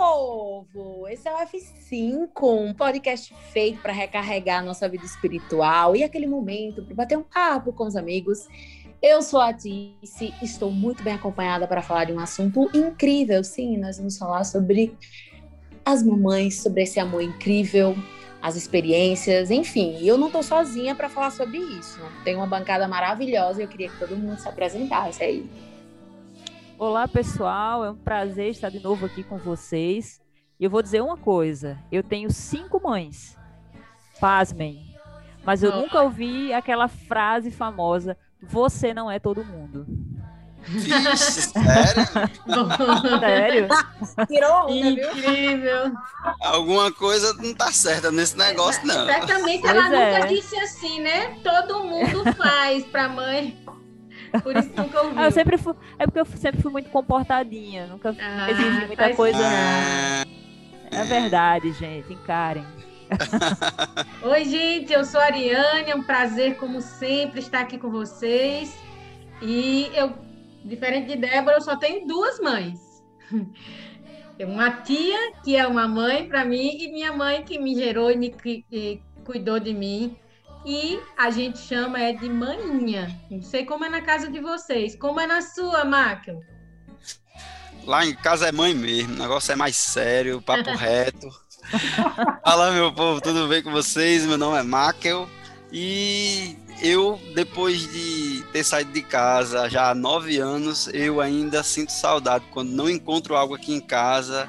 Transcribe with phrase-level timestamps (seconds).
[0.00, 1.06] povo!
[1.08, 6.82] Esse é o F5, um podcast feito para recarregar nossa vida espiritual e aquele momento
[6.82, 8.48] para bater um papo com os amigos.
[9.02, 13.44] Eu sou a Tice, estou muito bem acompanhada para falar de um assunto incrível.
[13.44, 14.96] Sim, nós vamos falar sobre
[15.84, 17.94] as mamães, sobre esse amor incrível,
[18.40, 19.98] as experiências, enfim.
[20.00, 22.00] Eu não estou sozinha para falar sobre isso.
[22.24, 25.69] Tem uma bancada maravilhosa e eu queria que todo mundo se apresentasse aí.
[26.80, 27.84] Olá, pessoal.
[27.84, 30.18] É um prazer estar de novo aqui com vocês.
[30.58, 33.36] E eu vou dizer uma coisa: eu tenho cinco mães.
[34.18, 34.96] Pasmem.
[35.44, 39.86] Mas eu nunca ouvi aquela frase famosa: Você não é todo mundo.
[40.62, 42.06] Vixe, sério?
[43.20, 43.68] sério?
[44.26, 45.92] Tirou onda, Incrível.
[46.40, 49.04] Alguma coisa não tá certa nesse negócio, não.
[49.04, 50.26] Certamente ela pois nunca é.
[50.26, 51.38] disse assim, né?
[51.42, 53.59] Todo mundo faz pra mãe.
[54.42, 55.18] Por isso nunca ouvi.
[55.18, 59.14] Ah, eu sempre fui, é porque eu sempre fui muito comportadinha, nunca ah, exigi muita
[59.14, 59.38] coisa.
[59.42, 60.24] Ah.
[60.92, 62.64] É verdade, gente, encarem.
[64.22, 68.76] Oi, gente, eu sou a Ariane, é um prazer, como sempre, estar aqui com vocês.
[69.42, 70.14] E eu,
[70.64, 73.02] diferente de Débora, eu só tenho duas mães.
[74.40, 78.16] Uma tia, que é uma mãe para mim, e minha mãe, que me gerou e
[78.16, 78.34] me
[78.72, 80.16] e cuidou de mim
[80.64, 83.14] e a gente chama é de maninha.
[83.30, 84.94] Não sei como é na casa de vocês.
[84.96, 86.40] Como é na sua, Máquio?
[87.84, 91.28] Lá em casa é mãe mesmo, o negócio é mais sério, papo reto.
[92.44, 94.26] Fala, meu povo, tudo bem com vocês?
[94.26, 95.28] Meu nome é Máquio
[95.72, 101.90] e eu, depois de ter saído de casa já há nove anos, eu ainda sinto
[101.90, 104.48] saudade quando não encontro algo aqui em casa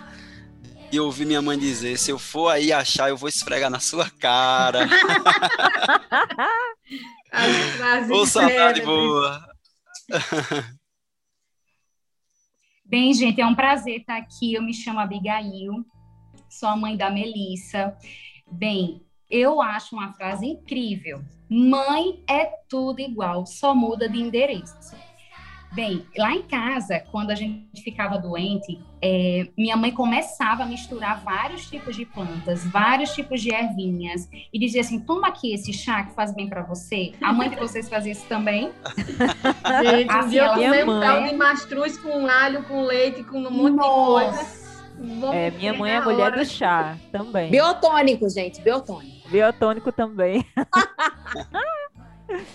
[0.92, 4.10] e ouvi minha mãe dizer: se eu for aí achar, eu vou esfregar na sua
[4.10, 4.88] cara.
[8.12, 9.42] Ô, saudade boa.
[12.84, 14.54] Bem, gente, é um prazer estar aqui.
[14.54, 15.86] Eu me chamo Abigail,
[16.50, 17.96] sou a mãe da Melissa.
[18.52, 21.24] Bem, eu acho uma frase incrível.
[21.50, 24.94] Mãe é tudo igual, só muda de endereço.
[25.74, 31.24] Bem, lá em casa, quando a gente ficava doente, é, minha mãe começava a misturar
[31.24, 36.04] vários tipos de plantas, vários tipos de ervinhas, e dizia assim: toma aqui esse chá
[36.04, 37.14] que faz bem para você.
[37.22, 38.72] A mãe de vocês fazia isso também?
[39.82, 43.76] Gente, assim, ela minha um tal de mastruz com alho, com leite, com um monte
[43.76, 44.30] Nossa.
[44.30, 44.62] de coisa.
[45.02, 47.50] Vamos é, minha mãe é a mulher do chá também.
[47.50, 49.30] Biotônico, gente, biotônico.
[49.30, 50.46] Biotônico também.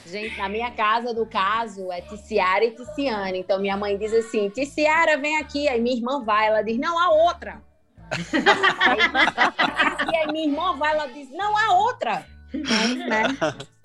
[0.07, 3.39] Gente, na minha casa, do caso, é Ticiara e Ticiane.
[3.41, 5.69] Então, minha mãe diz assim: Ticiara, vem aqui.
[5.69, 7.63] Aí minha irmã vai, ela diz: não, há outra.
[8.11, 9.01] aí,
[10.21, 12.27] aí minha irmã vai, ela diz: não, há outra.
[12.53, 13.25] Então, né?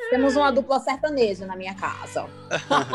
[0.09, 2.25] Temos uma dupla sertaneja na minha casa.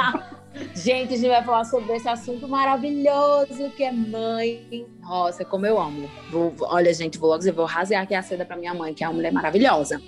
[0.75, 4.87] gente, a gente vai falar sobre esse assunto maravilhoso que é mãe.
[5.01, 6.09] Nossa, como eu amo.
[6.31, 9.03] Vou, olha, gente, vou logo dizer, vou rasear aqui a seda para minha mãe, que
[9.03, 10.01] é uma mulher maravilhosa.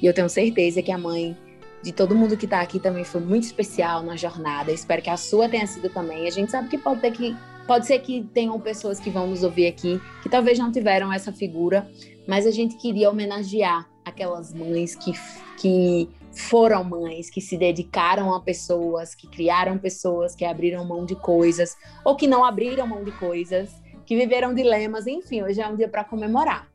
[0.00, 1.36] E eu tenho certeza que a mãe
[1.86, 4.72] de todo mundo que está aqui também foi muito especial na jornada.
[4.72, 6.26] Espero que a sua tenha sido também.
[6.26, 9.44] A gente sabe que pode ter que pode ser que tenham pessoas que vão nos
[9.44, 11.88] ouvir aqui que talvez não tiveram essa figura,
[12.26, 15.12] mas a gente queria homenagear aquelas mães que
[15.56, 21.14] que foram mães, que se dedicaram a pessoas, que criaram pessoas, que abriram mão de
[21.14, 23.70] coisas ou que não abriram mão de coisas,
[24.04, 26.66] que viveram dilemas, enfim, hoje é um dia para comemorar.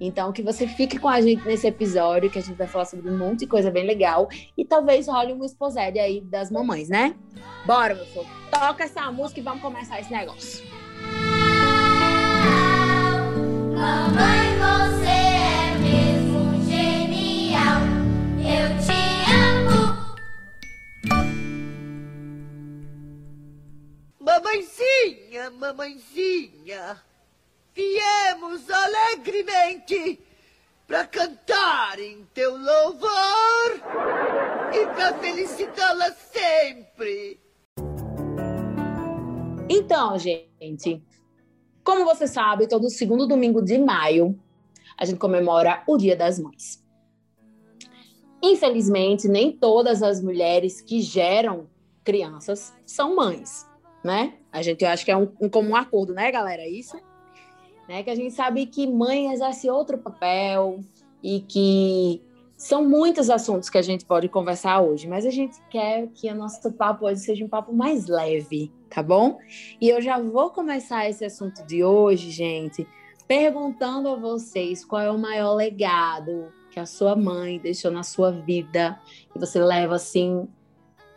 [0.00, 3.10] Então, que você fique com a gente nesse episódio, que a gente vai falar sobre
[3.10, 4.28] um monte de coisa bem legal.
[4.56, 7.14] E talvez role um exposed aí das mamães, né?
[7.64, 8.26] Bora, meu filho.
[8.50, 10.64] Toca essa música e vamos começar esse negócio.
[13.74, 17.80] Mamãe, você é mesmo genial.
[18.38, 18.92] Eu te
[19.32, 19.96] amo.
[24.20, 27.00] Mamãezinha, mamãezinha
[27.76, 30.18] viemos alegremente
[30.86, 33.10] para cantar em teu louvor
[34.72, 37.38] e para felicitá-la sempre.
[39.68, 41.02] Então, gente,
[41.84, 44.40] como você sabe, todo segundo domingo de maio
[44.96, 46.82] a gente comemora o Dia das Mães.
[48.42, 51.68] Infelizmente, nem todas as mulheres que geram
[52.02, 53.66] crianças são mães,
[54.02, 54.38] né?
[54.50, 56.62] A gente acha que é um, um comum acordo, né, galera?
[56.62, 56.96] É isso
[57.88, 58.02] né?
[58.02, 60.80] Que a gente sabe que mãe exerce outro papel
[61.22, 62.22] e que
[62.56, 66.34] são muitos assuntos que a gente pode conversar hoje, mas a gente quer que o
[66.34, 69.38] nosso papo hoje seja um papo mais leve, tá bom?
[69.80, 72.86] E eu já vou começar esse assunto de hoje, gente,
[73.28, 78.30] perguntando a vocês qual é o maior legado que a sua mãe deixou na sua
[78.30, 78.98] vida
[79.34, 80.48] e você leva assim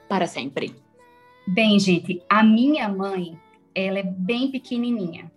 [0.09, 0.75] para sempre.
[1.47, 3.39] Bem, gente, a minha mãe,
[3.73, 5.31] ela é bem pequenininha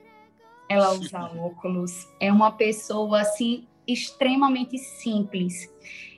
[0.73, 5.71] ela usa óculos, é uma pessoa assim extremamente simples.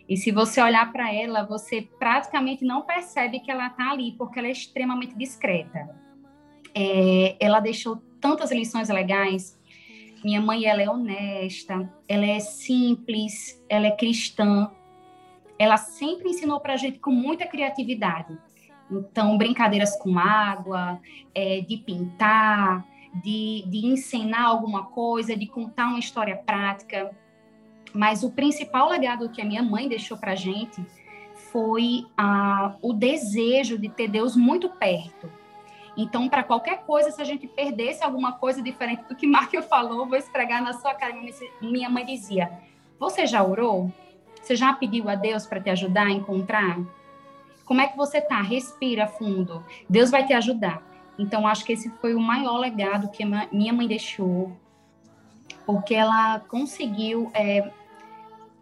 [0.09, 4.39] E se você olhar para ela, você praticamente não percebe que ela está ali, porque
[4.39, 5.89] ela é extremamente discreta.
[6.75, 9.59] É, ela deixou tantas lições legais.
[10.23, 14.71] Minha mãe, ela é honesta, ela é simples, ela é cristã.
[15.59, 18.37] Ela sempre ensinou para a gente com muita criatividade.
[18.91, 21.01] Então, brincadeiras com água,
[21.35, 27.15] é, de pintar, de, de ensinar alguma coisa, de contar uma história prática.
[27.93, 30.85] Mas o principal legado que a minha mãe deixou para a gente
[31.53, 35.31] foi a, o desejo de ter Deus muito perto.
[35.97, 40.07] Então, para qualquer coisa, se a gente perdesse alguma coisa diferente do que Marco falou,
[40.07, 41.15] vou esfregar na sua cara.
[41.61, 42.51] Minha mãe dizia:
[42.99, 43.93] Você já orou?
[44.43, 46.79] Você já pediu a Deus para te ajudar a encontrar?
[47.65, 48.43] Como é que você tá?
[48.43, 49.65] Respira fundo.
[49.89, 50.83] Deus vai te ajudar.
[51.19, 54.57] Então, acho que esse foi o maior legado que minha mãe deixou,
[55.65, 57.71] porque ela conseguiu é,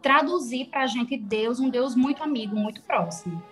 [0.02, 3.42] traduzir para a gente Deus, um Deus muito amigo, muito próximo.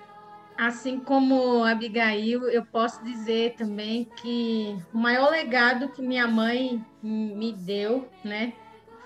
[0.58, 7.52] Assim como Abigail, eu posso dizer também que o maior legado que minha mãe me
[7.52, 8.52] deu, né,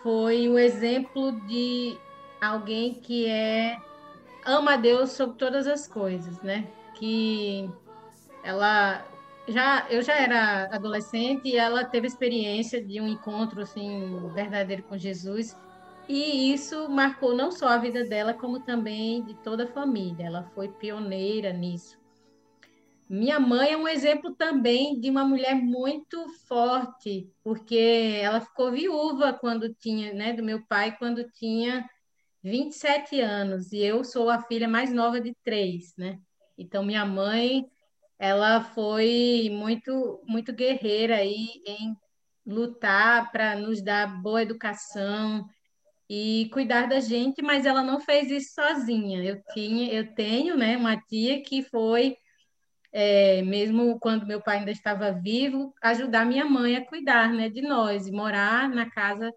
[0.02, 1.96] foi o exemplo de
[2.40, 3.78] alguém que é
[4.44, 6.66] ama Deus sobre todas as coisas, né?
[6.94, 7.70] Que
[8.42, 9.02] ela
[9.48, 14.96] já eu já era adolescente e ela teve experiência de um encontro assim verdadeiro com
[14.96, 15.56] Jesus
[16.08, 20.26] e isso marcou não só a vida dela, como também de toda a família.
[20.26, 21.98] Ela foi pioneira nisso.
[23.08, 29.32] Minha mãe é um exemplo também de uma mulher muito forte, porque ela ficou viúva
[29.32, 31.88] quando tinha, né, do meu pai, quando tinha
[32.42, 36.18] 27 anos, e eu sou a filha mais nova de três, né?
[36.56, 37.66] Então, minha mãe,
[38.18, 41.96] ela foi muito, muito guerreira aí em
[42.46, 45.44] lutar para nos dar boa educação,
[46.08, 49.24] e cuidar da gente, mas ela não fez isso sozinha.
[49.24, 52.16] Eu tinha, eu tenho, né, uma tia que foi
[52.92, 57.60] é, mesmo quando meu pai ainda estava vivo, ajudar minha mãe a cuidar, né, de
[57.60, 59.32] nós e morar na casa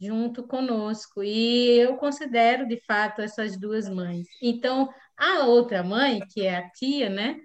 [0.00, 1.22] junto conosco.
[1.22, 4.26] E eu considero de fato essas duas mães.
[4.42, 7.40] Então, a outra mãe, que é a tia, né,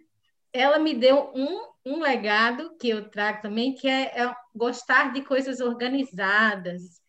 [0.53, 5.21] ela me deu um, um legado que eu trago também, que é, é gostar de
[5.23, 7.01] coisas organizadas,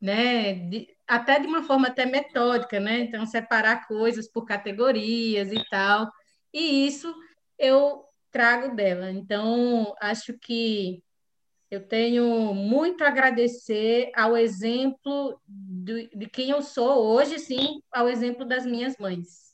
[0.00, 0.54] né?
[0.54, 3.00] De, até de uma forma até metódica, né?
[3.00, 6.10] Então, separar coisas por categorias e tal.
[6.52, 7.12] E isso
[7.58, 9.10] eu trago dela.
[9.10, 11.02] Então, acho que
[11.70, 18.08] eu tenho muito a agradecer ao exemplo de, de quem eu sou hoje, sim, ao
[18.08, 19.49] exemplo das minhas mães.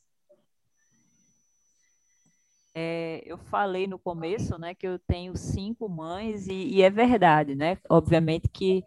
[2.78, 7.54] É, eu falei no começo, né, que eu tenho cinco mães e, e é verdade,
[7.54, 7.78] né?
[7.88, 8.84] Obviamente que,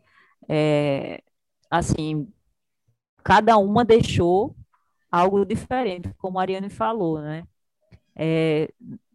[0.48, 1.24] é,
[1.72, 2.32] assim,
[3.24, 4.56] cada uma deixou
[5.12, 7.46] algo diferente, como a Ariane falou, né?
[8.16, 8.70] É,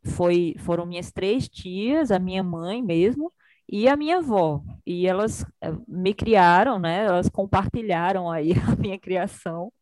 [0.05, 3.33] foi, foram minhas três tias, a minha mãe mesmo
[3.69, 4.63] e a minha avó.
[4.87, 5.45] E elas
[5.89, 7.05] me criaram, né?
[7.07, 9.73] Elas compartilharam aí a minha criação.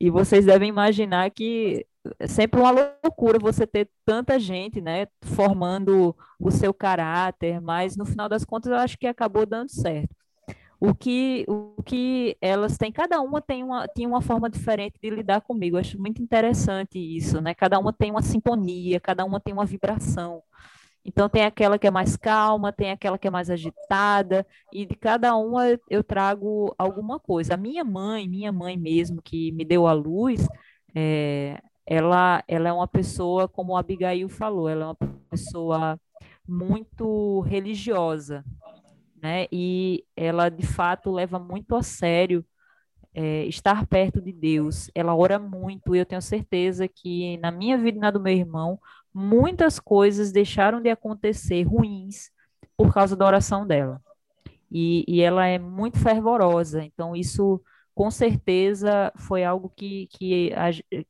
[0.00, 1.86] E vocês devem imaginar que
[2.18, 8.06] é sempre uma loucura você ter tanta gente, né, formando o seu caráter, mas no
[8.06, 10.14] final das contas eu acho que acabou dando certo
[10.80, 15.10] o que, o que elas têm, cada uma tem uma, tem uma forma diferente de
[15.10, 15.76] lidar comigo.
[15.76, 17.54] Eu acho muito interessante isso, né?
[17.54, 20.42] Cada uma tem uma sintonia, cada uma tem uma vibração.
[21.04, 24.94] Então tem aquela que é mais calma, tem aquela que é mais agitada, e de
[24.96, 27.54] cada uma eu trago alguma coisa.
[27.54, 30.46] A minha mãe, minha mãe mesmo, que me deu a luz,
[30.94, 34.96] é, ela, ela é uma pessoa, como a Abigail falou, ela é uma
[35.28, 36.00] pessoa
[36.46, 38.44] muito religiosa,
[39.20, 39.48] né?
[39.50, 42.44] E ela de fato leva muito a sério
[43.12, 44.88] é, estar perto de Deus.
[44.94, 48.34] Ela ora muito e eu tenho certeza que na minha vida e na do meu
[48.34, 48.78] irmão
[49.12, 52.30] muitas coisas deixaram de acontecer ruins
[52.76, 54.00] por causa da oração dela.
[54.70, 57.60] E, e ela é muito fervorosa, então isso
[57.94, 60.50] com certeza foi algo que, que,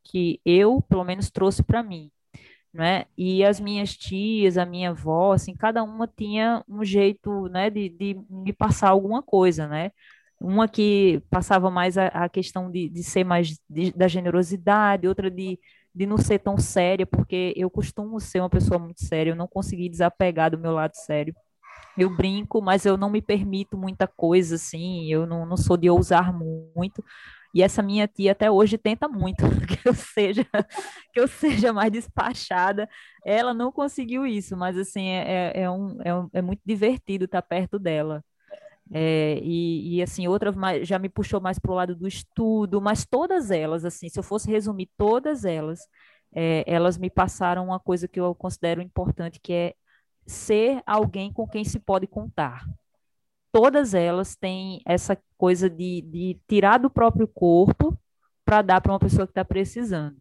[0.04, 2.10] que eu, pelo menos, trouxe para mim
[2.72, 3.06] né?
[3.18, 7.88] E as minhas tias, a minha avó, assim, cada uma tinha um jeito, né, de,
[7.88, 9.90] de me passar alguma coisa, né?
[10.40, 15.30] Uma que passava mais a, a questão de, de ser mais de, da generosidade, outra
[15.30, 15.58] de,
[15.94, 19.49] de não ser tão séria, porque eu costumo ser uma pessoa muito séria, eu não
[19.49, 21.34] consegui desapegar do meu lado sério.
[22.02, 25.88] Eu brinco, mas eu não me permito muita coisa, assim, eu não, não sou de
[25.90, 27.04] ousar muito,
[27.54, 30.45] e essa minha tia até hoje tenta muito que eu seja
[31.12, 32.88] que eu seja mais despachada.
[33.25, 37.25] Ela não conseguiu isso, mas assim é, é, é um, é, um, é muito divertido
[37.25, 38.25] estar perto dela.
[38.92, 40.52] É, e, e, assim, outra
[40.83, 44.23] já me puxou mais para o lado do estudo, mas todas elas, assim, se eu
[44.23, 45.80] fosse resumir todas elas,
[46.35, 49.75] é, elas me passaram uma coisa que eu considero importante, que é
[50.27, 52.65] ser alguém com quem se pode contar.
[53.53, 57.99] Todas elas têm essa coisa de, de tirar do próprio corpo
[58.45, 60.17] para dar para uma pessoa que está precisando.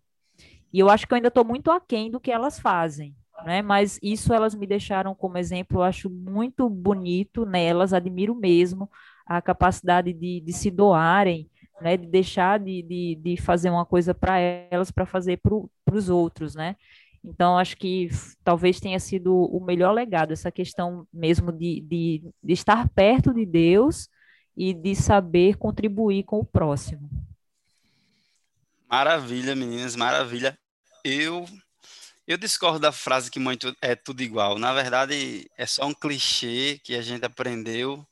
[0.74, 3.16] E eu acho que eu ainda estou muito aquém do que elas fazem,
[3.46, 3.62] né?
[3.62, 8.90] Mas isso elas me deixaram como exemplo, eu acho muito bonito nelas, admiro mesmo
[9.26, 11.50] a capacidade de, de se doarem,
[11.82, 11.98] né?
[11.98, 16.56] De deixar de, de, de fazer uma coisa para elas, para fazer para os outros,
[16.56, 16.76] né?
[17.30, 18.10] Então, acho que
[18.44, 23.46] talvez tenha sido o melhor legado, essa questão mesmo de, de, de estar perto de
[23.46, 24.10] Deus
[24.58, 27.08] e de saber contribuir com o próximo.
[28.90, 30.58] Maravilha, meninas, maravilha.
[31.04, 31.46] Eu
[32.28, 34.60] eu discordo da frase que muito é tudo igual.
[34.60, 38.06] Na verdade, é só um clichê que a gente aprendeu.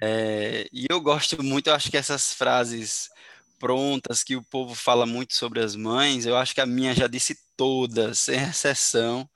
[0.00, 3.10] É, e eu gosto muito, eu acho que essas frases
[3.58, 7.06] prontas que o povo fala muito sobre as mães, eu acho que a minha já
[7.06, 9.28] disse todas, sem exceção.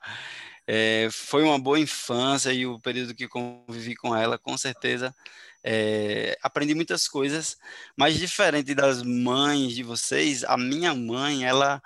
[0.65, 5.15] É, foi uma boa infância e o período que convivi com ela, com certeza,
[5.63, 7.55] é, aprendi muitas coisas,
[7.95, 11.79] mas diferente das mães de vocês, a minha mãe, ela,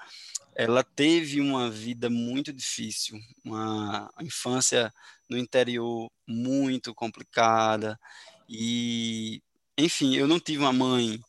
[0.56, 4.94] ela teve uma vida muito difícil, uma infância
[5.30, 8.00] no interior muito complicada
[8.48, 9.44] e,
[9.78, 11.20] enfim, eu não tive uma mãe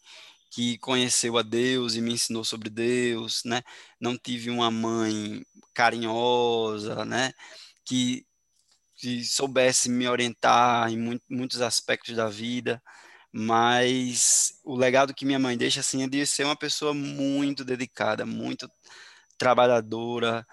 [0.50, 3.62] que conheceu a Deus e me ensinou sobre Deus, né?
[4.00, 7.32] Não tive uma mãe carinhosa, né?
[7.84, 8.26] Que,
[8.96, 12.82] que soubesse me orientar em muito, muitos aspectos da vida,
[13.32, 18.26] mas o legado que minha mãe deixa assim é de ser uma pessoa muito dedicada,
[18.26, 18.68] muito
[19.38, 20.46] trabalhadora,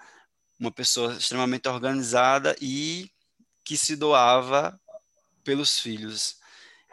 [0.60, 3.10] uma pessoa extremamente organizada e
[3.64, 4.80] que se doava
[5.44, 6.36] pelos filhos.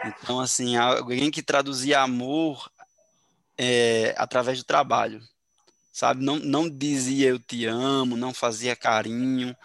[0.04, 2.70] Então, assim, alguém que traduzia amor
[3.58, 5.22] é, através do trabalho,
[5.92, 6.24] sabe?
[6.24, 9.56] Não, não dizia eu te amo, não fazia carinho,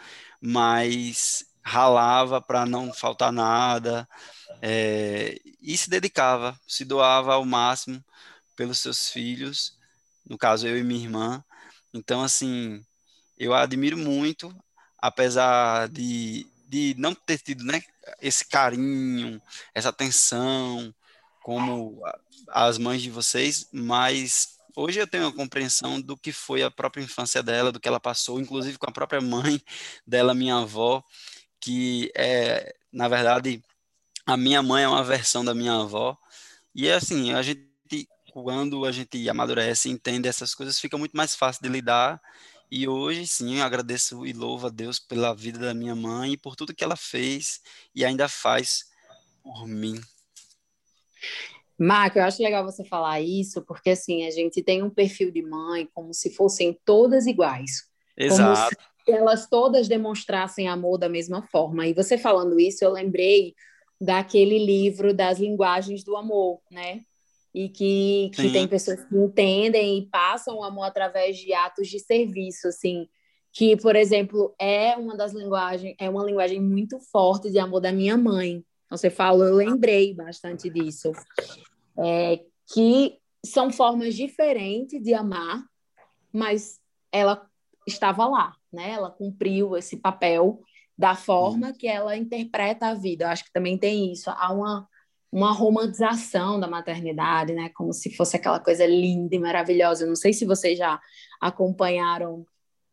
[0.41, 4.09] mas ralava para não faltar nada
[4.63, 8.03] é, e se dedicava, se doava ao máximo
[8.57, 9.77] pelos seus filhos,
[10.27, 11.45] no caso eu e minha irmã.
[11.95, 12.85] Então, assim,
[13.39, 14.55] eu admiro muito,
[14.99, 17.83] apesar de, de não ter tido né,
[18.21, 19.41] esse carinho,
[19.75, 20.95] essa atenção,
[21.51, 22.01] como
[22.47, 27.03] as mães de vocês, mas hoje eu tenho a compreensão do que foi a própria
[27.03, 29.61] infância dela, do que ela passou, inclusive com a própria mãe
[30.07, 31.03] dela, minha avó,
[31.59, 33.61] que é, na verdade,
[34.25, 36.17] a minha mãe é uma versão da minha avó.
[36.73, 37.69] E é assim, a gente
[38.33, 42.23] quando a gente amadurece entende essas coisas, fica muito mais fácil de lidar.
[42.71, 46.37] E hoje, sim, eu agradeço e louvo a Deus pela vida da minha mãe e
[46.37, 47.61] por tudo que ela fez
[47.93, 48.85] e ainda faz
[49.43, 50.01] por mim.
[51.79, 55.43] Marco, eu acho legal você falar isso, porque assim, a gente tem um perfil de
[55.43, 57.89] mãe como se fossem todas iguais.
[58.17, 58.77] Exato.
[58.77, 61.87] Como se elas todas demonstrassem amor da mesma forma.
[61.87, 63.55] E você falando isso, eu lembrei
[64.01, 67.01] daquele livro das linguagens do amor, né?
[67.55, 71.99] E que, que tem pessoas que entendem e passam o amor através de atos de
[71.99, 73.09] serviço, assim,
[73.53, 77.91] que, por exemplo, é uma das linguagens, é uma linguagem muito forte de amor da
[77.91, 78.65] minha mãe.
[78.91, 81.13] Você falou, eu lembrei bastante disso
[81.99, 82.41] é,
[82.73, 85.65] que são formas diferentes de amar,
[86.33, 86.81] mas
[87.13, 87.47] ela
[87.87, 88.93] estava lá, né?
[88.93, 90.61] Ela cumpriu esse papel
[90.97, 91.73] da forma uhum.
[91.73, 93.25] que ela interpreta a vida.
[93.25, 94.29] Eu acho que também tem isso.
[94.31, 94.89] Há uma,
[95.33, 97.71] uma romantização da maternidade, né?
[97.71, 100.05] Como se fosse aquela coisa linda e maravilhosa.
[100.05, 101.01] Eu não sei se vocês já
[101.41, 102.45] acompanharam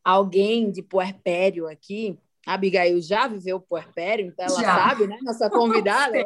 [0.03, 2.17] alguém de puerpério aqui.
[2.47, 4.75] A Abigail já viveu puerpério, então ela já.
[4.75, 5.17] sabe, né?
[5.21, 6.17] Nossa convidada.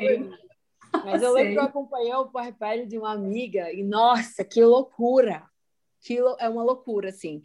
[1.03, 5.43] Mas eu lembro que eu acompanhei o puerpério de uma amiga e, nossa, que loucura!
[6.03, 7.41] Que é uma loucura, assim.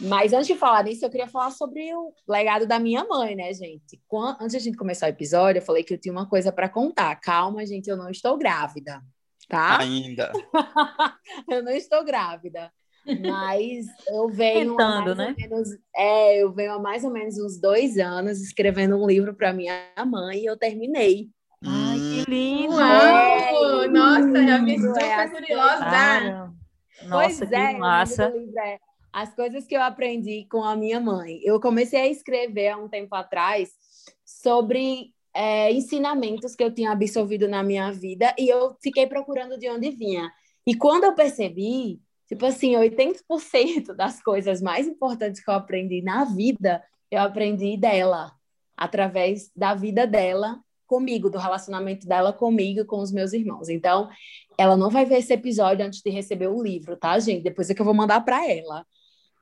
[0.00, 3.52] Mas antes de falar nisso, eu queria falar sobre o legado da minha mãe, né,
[3.52, 4.00] gente?
[4.06, 6.52] Quando, antes de a gente começar o episódio, eu falei que eu tinha uma coisa
[6.52, 7.14] para contar.
[7.16, 9.00] Calma, gente, eu não estou grávida,
[9.48, 9.78] tá?
[9.78, 10.32] Ainda.
[11.50, 12.72] eu não estou grávida.
[13.06, 15.34] Mas eu venho Tentando, né?
[15.36, 19.52] Menos, é, eu venho há mais ou menos uns dois anos escrevendo um livro para
[19.52, 21.30] minha mãe e eu terminei.
[21.64, 22.24] Ai, que hum.
[22.28, 22.74] lindo!
[22.74, 23.88] Uau!
[23.90, 26.52] Nossa, já me super é curiosa.
[27.06, 28.32] Nossa, que é, massa.
[28.58, 28.78] É
[29.12, 31.40] As coisas que eu aprendi com a minha mãe.
[31.42, 33.70] Eu comecei a escrever há um tempo atrás
[34.24, 39.68] sobre é, ensinamentos que eu tinha absorvido na minha vida e eu fiquei procurando de
[39.68, 40.30] onde vinha.
[40.66, 46.24] E quando eu percebi, tipo assim, 80% das coisas mais importantes que eu aprendi na
[46.24, 48.32] vida, eu aprendi dela,
[48.76, 53.68] através da vida dela comigo, do relacionamento dela comigo e com os meus irmãos.
[53.68, 54.08] Então,
[54.56, 57.42] ela não vai ver esse episódio antes de receber o livro, tá, gente?
[57.42, 58.86] Depois é que eu vou mandar para ela.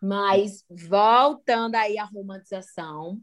[0.01, 3.21] Mas voltando aí à romantização,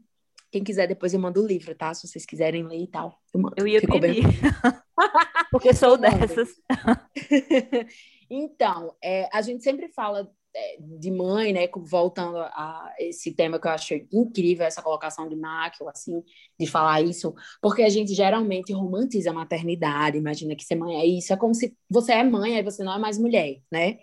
[0.52, 1.92] quem quiser depois eu mando o livro, tá?
[1.92, 3.56] Se vocês quiserem ler e tal, eu mando.
[3.58, 4.22] Eu ia Ficou bem?
[4.22, 4.40] pedir.
[5.50, 6.50] Porque sou dessas.
[8.30, 11.68] Então, é, a gente sempre fala é, de mãe, né?
[11.76, 16.22] Voltando a esse tema que eu achei incrível, essa colocação de Máquio, assim,
[16.58, 21.04] de falar isso, porque a gente geralmente romantiza a maternidade, imagina que ser mãe é
[21.04, 23.98] isso, é como se você é mãe, aí você não é mais mulher, né?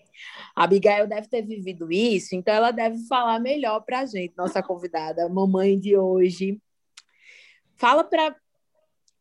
[0.55, 5.27] A Abigail deve ter vivido isso, então ela deve falar melhor pra gente, nossa convidada,
[5.27, 6.61] mamãe de hoje.
[7.75, 8.35] Fala pra,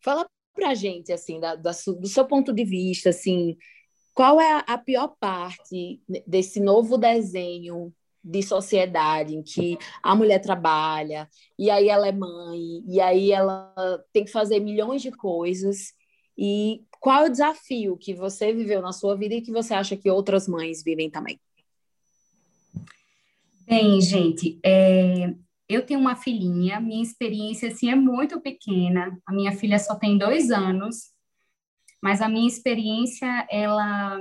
[0.03, 3.57] fala pra gente, assim, da, da do seu ponto de vista, assim,
[4.15, 7.93] qual é a, pior parte desse novo desenho
[8.23, 11.29] de sociedade em que a mulher trabalha,
[11.59, 13.73] e aí ela é mãe, e aí ela
[14.13, 15.93] tem que fazer milhões de coisas,
[16.37, 19.97] e qual é o desafio que você viveu na sua vida e que você acha
[19.97, 21.41] que outras mães vivem também?
[23.67, 25.35] Bem, gente, é,
[25.69, 29.19] eu tenho uma filhinha, minha experiência assim é muito pequena.
[29.27, 31.12] A minha filha só tem dois anos,
[32.03, 34.21] mas a minha experiência, ela,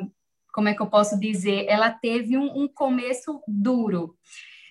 [0.54, 1.66] como é que eu posso dizer?
[1.68, 4.16] Ela teve um, um começo duro.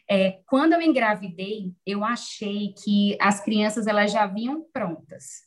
[0.09, 5.43] É, quando eu engravidei, eu achei que as crianças elas já vinham prontas,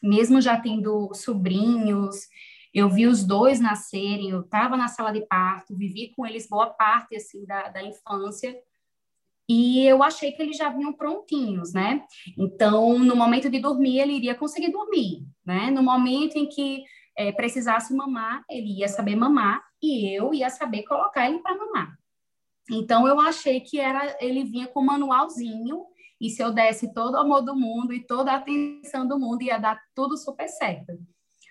[0.00, 2.28] mesmo já tendo sobrinhos.
[2.72, 6.68] Eu vi os dois nascerem, eu estava na sala de parto, vivi com eles boa
[6.68, 8.56] parte assim da, da infância,
[9.48, 12.04] e eu achei que eles já vinham prontinhos, né?
[12.36, 15.70] Então, no momento de dormir, ele iria conseguir dormir, né?
[15.70, 16.84] No momento em que
[17.16, 21.98] eh, precisasse mamar, ele ia saber mamar e eu ia saber colocar ele para mamar.
[22.70, 25.86] Então, eu achei que era ele vinha com um manualzinho
[26.20, 29.42] e se eu desse todo o amor do mundo e toda a atenção do mundo,
[29.42, 30.92] ia dar tudo super certo.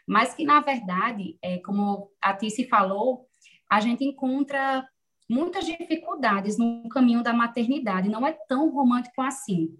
[0.05, 3.25] Mas que, na verdade, é, como a Tice falou,
[3.69, 4.87] a gente encontra
[5.29, 9.77] muitas dificuldades no caminho da maternidade, não é tão romântico assim.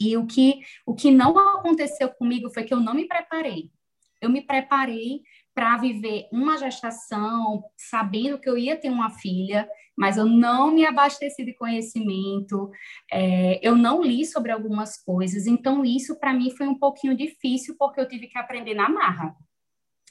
[0.00, 3.70] E o que, o que não aconteceu comigo foi que eu não me preparei.
[4.20, 5.22] Eu me preparei
[5.54, 10.86] para viver uma gestação, sabendo que eu ia ter uma filha, mas eu não me
[10.86, 12.70] abasteci de conhecimento,
[13.12, 17.76] é, eu não li sobre algumas coisas, então isso para mim foi um pouquinho difícil,
[17.78, 19.36] porque eu tive que aprender na marra.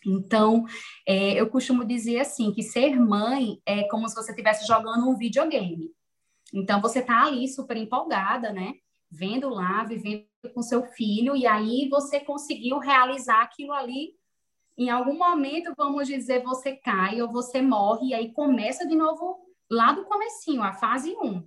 [0.05, 0.65] Então,
[1.05, 5.17] é, eu costumo dizer assim, que ser mãe é como se você estivesse jogando um
[5.17, 5.91] videogame.
[6.53, 8.75] Então, você está ali super empolgada, né?
[9.11, 14.13] Vendo lá, vivendo com seu filho, e aí você conseguiu realizar aquilo ali.
[14.77, 19.37] Em algum momento, vamos dizer, você cai ou você morre, e aí começa de novo
[19.69, 21.43] lá do comecinho, a fase 1.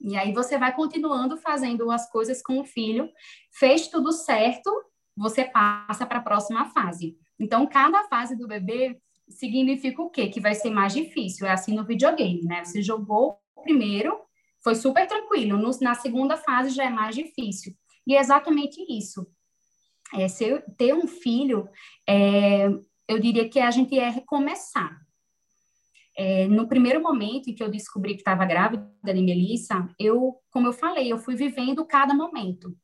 [0.00, 3.10] E aí você vai continuando fazendo as coisas com o filho,
[3.50, 4.70] fez tudo certo,
[5.16, 7.18] você passa para a próxima fase.
[7.38, 10.28] Então, cada fase do bebê significa o quê?
[10.28, 11.46] Que vai ser mais difícil.
[11.46, 12.64] É assim no videogame, né?
[12.64, 14.18] Você jogou primeiro,
[14.62, 15.58] foi super tranquilo.
[15.58, 17.74] No, na segunda fase já é mais difícil.
[18.06, 19.26] E é exatamente isso.
[20.14, 21.68] É, eu ter um filho,
[22.08, 22.68] é,
[23.08, 25.00] eu diria que a gente é recomeçar.
[26.18, 30.68] É, no primeiro momento em que eu descobri que estava grávida de Melissa, eu, como
[30.68, 32.74] eu falei, eu fui vivendo cada momento.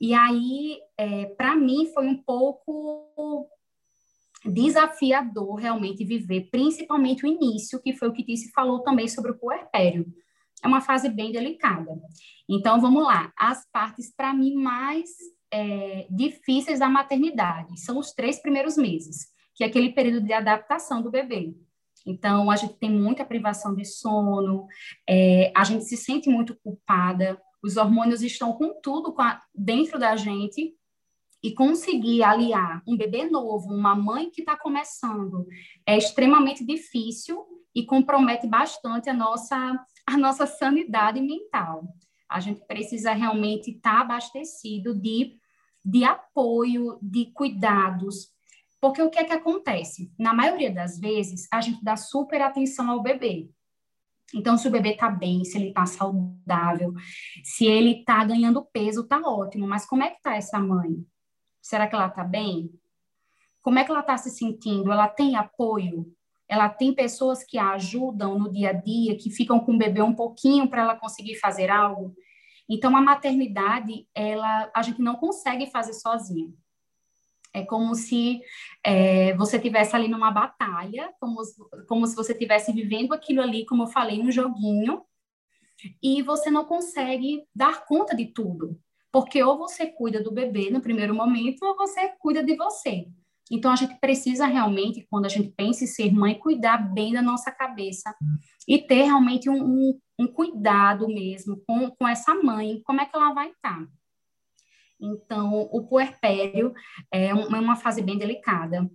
[0.00, 3.46] E aí, é, para mim, foi um pouco
[4.44, 9.38] desafiador realmente viver, principalmente o início, que foi o que Tice falou também sobre o
[9.38, 10.06] puerpério.
[10.62, 11.90] É uma fase bem delicada.
[12.48, 13.32] Então, vamos lá.
[13.36, 15.10] As partes, para mim, mais
[15.52, 21.02] é, difíceis da maternidade são os três primeiros meses, que é aquele período de adaptação
[21.02, 21.54] do bebê.
[22.06, 24.66] Então, a gente tem muita privação de sono,
[25.08, 29.98] é, a gente se sente muito culpada, os hormônios estão com tudo com a, dentro
[29.98, 30.74] da gente,
[31.42, 35.46] e conseguir aliar um bebê novo, uma mãe que está começando,
[35.84, 41.84] é extremamente difícil e compromete bastante a nossa, a nossa sanidade mental.
[42.28, 45.36] A gente precisa realmente estar tá abastecido de,
[45.84, 48.30] de apoio, de cuidados,
[48.80, 50.12] porque o que é que acontece?
[50.18, 53.48] Na maioria das vezes, a gente dá super atenção ao bebê.
[54.34, 56.92] Então, se o bebê está bem, se ele está saudável,
[57.44, 59.66] se ele está ganhando peso, está ótimo.
[59.66, 61.04] Mas como é que está essa mãe?
[61.62, 62.70] Será que ela está bem?
[63.62, 64.90] Como é que ela está se sentindo?
[64.90, 66.12] Ela tem apoio?
[66.48, 70.02] Ela tem pessoas que a ajudam no dia a dia, que ficam com o bebê
[70.02, 72.14] um pouquinho para ela conseguir fazer algo?
[72.68, 76.52] Então, a maternidade, ela, a gente não consegue fazer sozinha.
[77.54, 78.40] É como se
[78.82, 81.40] é, você tivesse ali numa batalha, como,
[81.86, 85.02] como se você estivesse vivendo aquilo ali, como eu falei, no joguinho,
[86.02, 88.80] e você não consegue dar conta de tudo.
[89.12, 93.06] Porque ou você cuida do bebê no primeiro momento, ou você cuida de você.
[93.50, 97.20] Então, a gente precisa realmente, quando a gente pensa em ser mãe, cuidar bem da
[97.20, 98.14] nossa cabeça
[98.66, 103.14] e ter realmente um, um, um cuidado mesmo com, com essa mãe, como é que
[103.14, 103.86] ela vai estar.
[104.98, 106.72] Então, o puerpério
[107.12, 108.88] é uma fase bem delicada.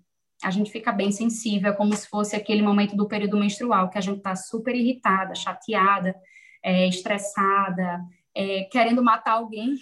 [0.43, 4.01] A gente fica bem sensível, como se fosse aquele momento do período menstrual, que a
[4.01, 6.15] gente está super irritada, chateada,
[6.63, 8.01] é, estressada,
[8.33, 9.75] é, querendo matar alguém.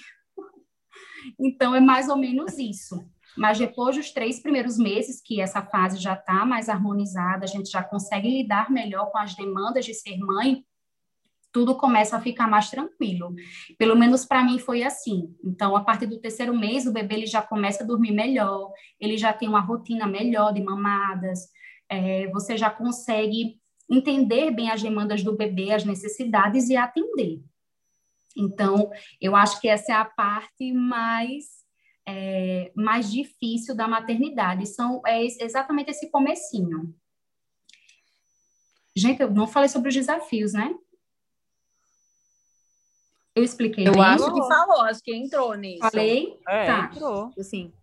[1.40, 3.04] Então, é mais ou menos isso.
[3.38, 7.70] Mas depois dos três primeiros meses, que essa fase já está mais harmonizada, a gente
[7.70, 10.64] já consegue lidar melhor com as demandas de ser mãe,
[11.52, 13.34] tudo começa a ficar mais tranquilo.
[13.78, 15.34] Pelo menos para mim foi assim.
[15.42, 19.18] Então, a partir do terceiro mês, o bebê ele já começa a dormir melhor, ele
[19.18, 21.48] já tem uma rotina melhor de mamadas,
[21.90, 23.58] é, você já consegue
[23.90, 27.42] entender bem as demandas do bebê, as necessidades e atender.
[28.36, 28.90] Então,
[29.22, 31.66] eu acho que essa é a parte mais
[32.08, 34.68] é, mais difícil da maternidade.
[34.68, 36.94] São é exatamente esse comecinho.
[38.96, 40.74] Gente, eu não falei sobre os desafios, né?
[43.36, 43.86] Eu expliquei.
[43.86, 44.02] Eu bem?
[44.02, 45.82] acho que falou, acho que entrou nisso.
[45.82, 46.40] Falei?
[46.48, 46.90] É, Tá.
[46.94, 47.34] entrou.
[47.38, 47.74] Assim.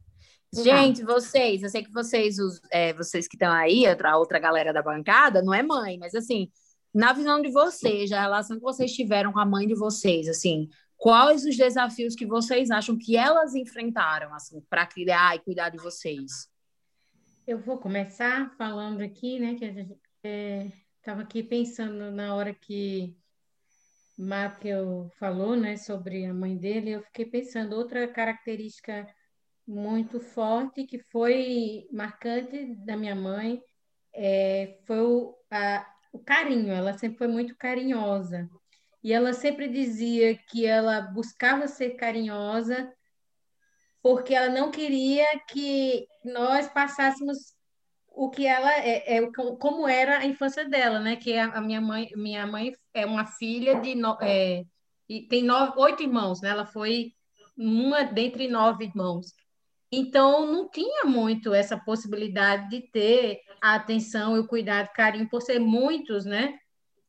[0.55, 0.63] Tá.
[0.63, 4.73] Gente, vocês, eu sei que vocês, os, é, vocês que estão aí, outra, outra galera
[4.73, 6.51] da bancada, não é mãe, mas assim,
[6.93, 10.69] na visão de vocês, a relação que vocês tiveram com a mãe de vocês, assim,
[10.97, 15.79] quais os desafios que vocês acham que elas enfrentaram, assim, para criar e cuidar de
[15.79, 16.51] vocês?
[17.47, 23.17] Eu vou começar falando aqui, né, que estava aqui pensando na hora que
[24.17, 29.09] Michael falou, né, sobre a mãe dele, eu fiquei pensando outra característica
[29.67, 33.63] muito forte que foi marcante da minha mãe
[34.13, 36.73] é, foi o, a- o carinho.
[36.73, 38.49] Ela sempre foi muito carinhosa
[39.03, 42.93] e ela sempre dizia que ela buscava ser carinhosa
[44.03, 47.55] porque ela não queria que nós passássemos
[48.09, 51.17] o que ela é, é como era a infância dela, né?
[51.17, 54.65] Que a, a minha mãe, minha mãe é uma filha de no- é,
[55.09, 56.51] e tem nove, oito irmãos, né?
[56.51, 57.13] Ela foi
[57.57, 59.33] uma dentre nove irmãos.
[59.91, 65.41] Então não tinha muito essa possibilidade de ter a atenção e o cuidado, carinho por
[65.41, 66.59] ser muitos, né?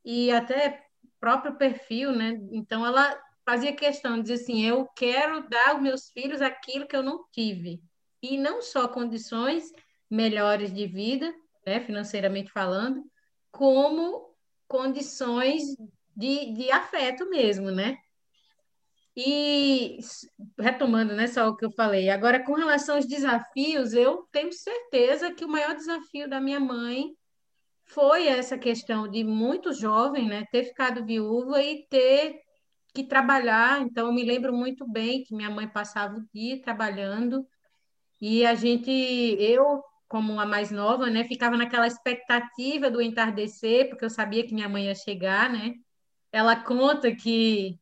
[0.05, 0.85] E até
[1.19, 2.39] próprio perfil, né?
[2.51, 6.95] Então ela fazia questão de dizer assim, eu quero dar aos meus filhos aquilo que
[6.95, 7.81] eu não tive.
[8.21, 9.73] E não só condições
[10.09, 11.33] melhores de vida,
[11.65, 13.03] né, financeiramente falando,
[13.51, 14.29] como
[14.67, 15.63] condições
[16.15, 17.97] de, de afeto mesmo, né?
[19.15, 19.99] E
[20.59, 25.31] retomando, né, só o que eu falei, agora com relação aos desafios, eu tenho certeza
[25.31, 27.15] que o maior desafio da minha mãe
[27.85, 32.41] foi essa questão de muito jovem, né, ter ficado viúva e ter
[32.93, 33.81] que trabalhar.
[33.81, 37.45] Então, eu me lembro muito bem que minha mãe passava o dia trabalhando
[38.21, 44.05] e a gente, eu, como a mais nova, né, ficava naquela expectativa do entardecer, porque
[44.05, 45.73] eu sabia que minha mãe ia chegar, né?
[46.31, 47.77] Ela conta que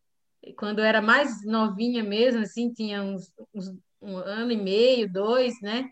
[0.58, 5.54] quando eu era mais novinha mesmo, assim, tinha uns, uns- um ano e meio, dois,
[5.62, 5.88] né?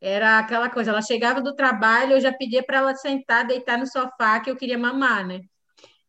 [0.00, 3.86] Era aquela coisa, ela chegava do trabalho, eu já pedia para ela sentar, deitar no
[3.86, 5.40] sofá, que eu queria mamar, né?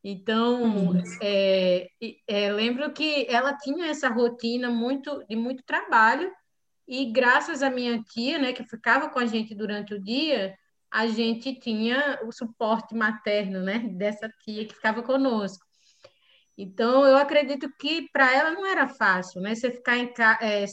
[0.03, 6.31] Então, é, e- é, lembro que ela tinha essa rotina muito de muito trabalho
[6.87, 10.55] e graças à minha tia, né, que ficava com a gente durante o dia,
[10.89, 15.66] a gente tinha o suporte materno, né, dessa tia que ficava conosco.
[16.57, 20.39] Então, eu acredito que para ela não era fácil, né, você ficar em ca...
[20.41, 20.65] é,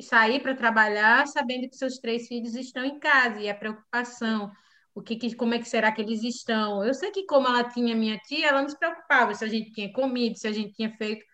[0.00, 4.50] sair para trabalhar sabendo que seus três filhos estão em casa e a preocupação,
[4.94, 6.84] o que, que- como é que será que eles estão?
[6.84, 9.72] Eu sei que como ela tinha minha tia, ela não se preocupava se a gente
[9.72, 11.24] tinha comido, se a gente tinha feito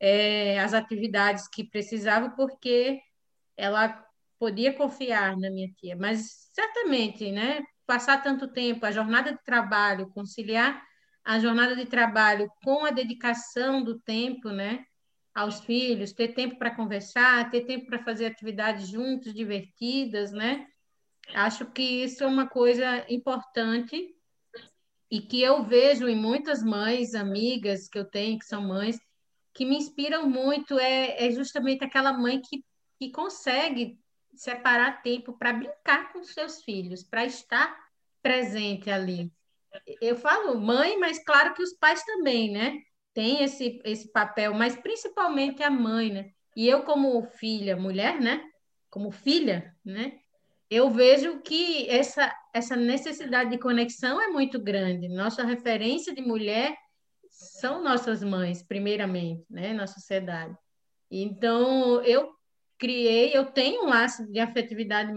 [0.00, 3.00] é, as atividades que precisava, porque
[3.56, 4.04] ela
[4.38, 10.10] podia confiar na minha tia, mas certamente, né, passar tanto tempo, a jornada de trabalho,
[10.10, 10.82] conciliar
[11.26, 14.84] a jornada de trabalho com a dedicação do tempo, né,
[15.34, 20.64] aos filhos, ter tempo para conversar, ter tempo para fazer atividades juntos, divertidas, né?
[21.34, 24.14] Acho que isso é uma coisa importante
[25.10, 28.96] e que eu vejo em muitas mães, amigas que eu tenho, que são mães,
[29.52, 32.64] que me inspiram muito, é, é justamente aquela mãe que,
[33.00, 33.98] que consegue
[34.32, 37.76] separar tempo para brincar com seus filhos, para estar
[38.22, 39.32] presente ali.
[40.00, 42.78] Eu falo mãe, mas claro que os pais também, né?
[43.14, 46.30] Tem esse, esse papel, mas principalmente a mãe, né?
[46.54, 48.42] E eu, como filha, mulher, né?
[48.90, 50.18] Como filha, né?
[50.70, 55.08] Eu vejo que essa, essa necessidade de conexão é muito grande.
[55.08, 56.76] Nossa referência de mulher
[57.30, 59.72] são nossas mães, primeiramente, né?
[59.72, 60.56] Na sociedade.
[61.10, 62.30] Então, eu
[62.78, 65.12] criei, eu tenho um laço de afetividade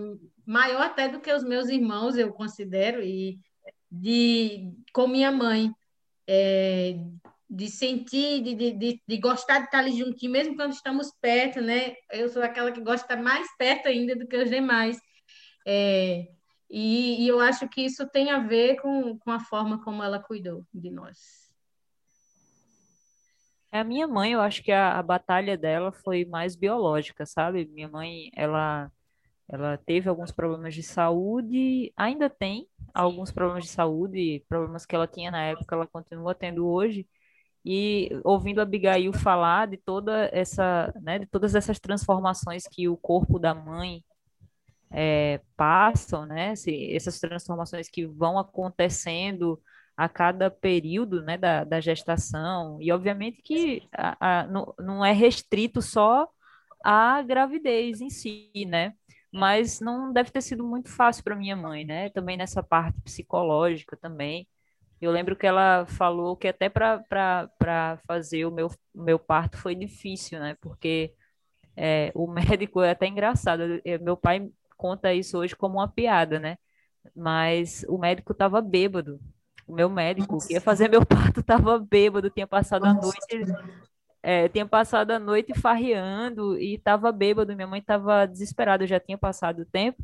[0.45, 3.39] maior até do que os meus irmãos, eu considero, e
[3.91, 5.73] de com minha mãe,
[6.27, 6.95] é,
[7.49, 11.95] de sentir, de, de, de, gostar de estar ali juntinho, mesmo quando estamos perto, né?
[12.11, 14.99] Eu sou aquela que gosta de mais perto ainda do que os demais.
[15.65, 16.27] É,
[16.69, 20.19] e, e, eu acho que isso tem a ver com, com a forma como ela
[20.19, 21.49] cuidou de nós.
[23.71, 27.65] A minha mãe, eu acho que a, a batalha dela foi mais biológica, sabe?
[27.65, 28.91] Minha mãe, ela,
[29.49, 35.07] ela teve alguns problemas de saúde, ainda tem alguns problemas de saúde, problemas que ela
[35.07, 37.07] tinha na época, ela continua tendo hoje.
[37.65, 42.95] E ouvindo a Abigail falar de toda essa, né, de todas essas transformações que o
[42.95, 44.03] corpo da mãe
[44.91, 49.59] é, passam, né, se, essas transformações que vão acontecendo
[49.97, 52.77] a cada período né, da, da gestação.
[52.81, 56.27] E, obviamente, que a, a, não, não é restrito só
[56.83, 58.93] à gravidez em si, né?
[59.31, 62.09] Mas não deve ter sido muito fácil para minha mãe, né?
[62.09, 64.47] Também nessa parte psicológica também.
[65.01, 70.39] Eu lembro que ela falou que até para fazer o meu, meu parto foi difícil,
[70.39, 70.55] né?
[70.61, 71.13] Porque
[71.75, 73.63] é, o médico é até engraçado.
[74.01, 76.57] Meu pai conta isso hoje como uma piada, né?
[77.15, 79.19] Mas o médico estava bêbado
[79.69, 80.47] o meu médico Nossa.
[80.47, 82.99] que ia fazer meu parto estava bêbado, tinha passado Nossa.
[82.99, 83.53] a noite,
[84.21, 87.55] é, tinha passado a noite farreando e estava bêbado.
[87.55, 90.03] Minha mãe estava desesperada, já tinha passado o tempo.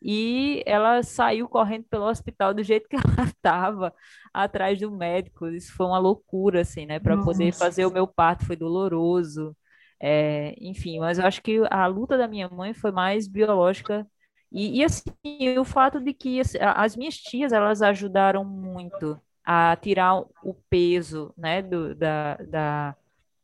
[0.00, 3.94] E ela saiu correndo pelo hospital do jeito que ela estava,
[4.34, 5.46] atrás do médico.
[5.48, 6.98] Isso foi uma loucura, assim, né?
[6.98, 9.56] Para poder fazer o meu parto foi doloroso.
[10.00, 14.04] É, enfim, mas eu acho que a luta da minha mãe foi mais biológica
[14.52, 19.74] e, e, assim, o fato de que assim, as minhas tias, elas ajudaram muito a
[19.76, 22.96] tirar o peso, né, do, da, da,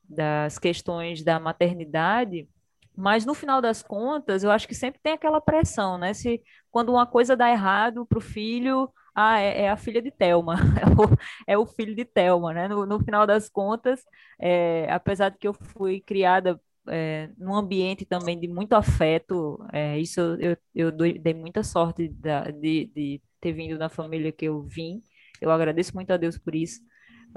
[0.08, 2.48] das questões da maternidade,
[2.96, 6.90] mas no final das contas, eu acho que sempre tem aquela pressão, né, se quando
[6.90, 10.56] uma coisa dá errado para o filho, ah, é, é, a filha de Thelma,
[11.46, 14.02] é é o filho de Thelma, né, no, no final das contas,
[14.40, 19.58] é, apesar de que eu fui criada é, num ambiente também de muito afeto.
[19.72, 24.44] É, isso eu, eu dei muita sorte da, de, de ter vindo da família que
[24.46, 25.00] eu vim.
[25.40, 26.80] Eu agradeço muito a Deus por isso.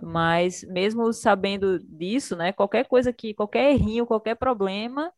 [0.01, 5.12] Mas mesmo sabendo disso, né, qualquer coisa que, qualquer errinho, qualquer problema,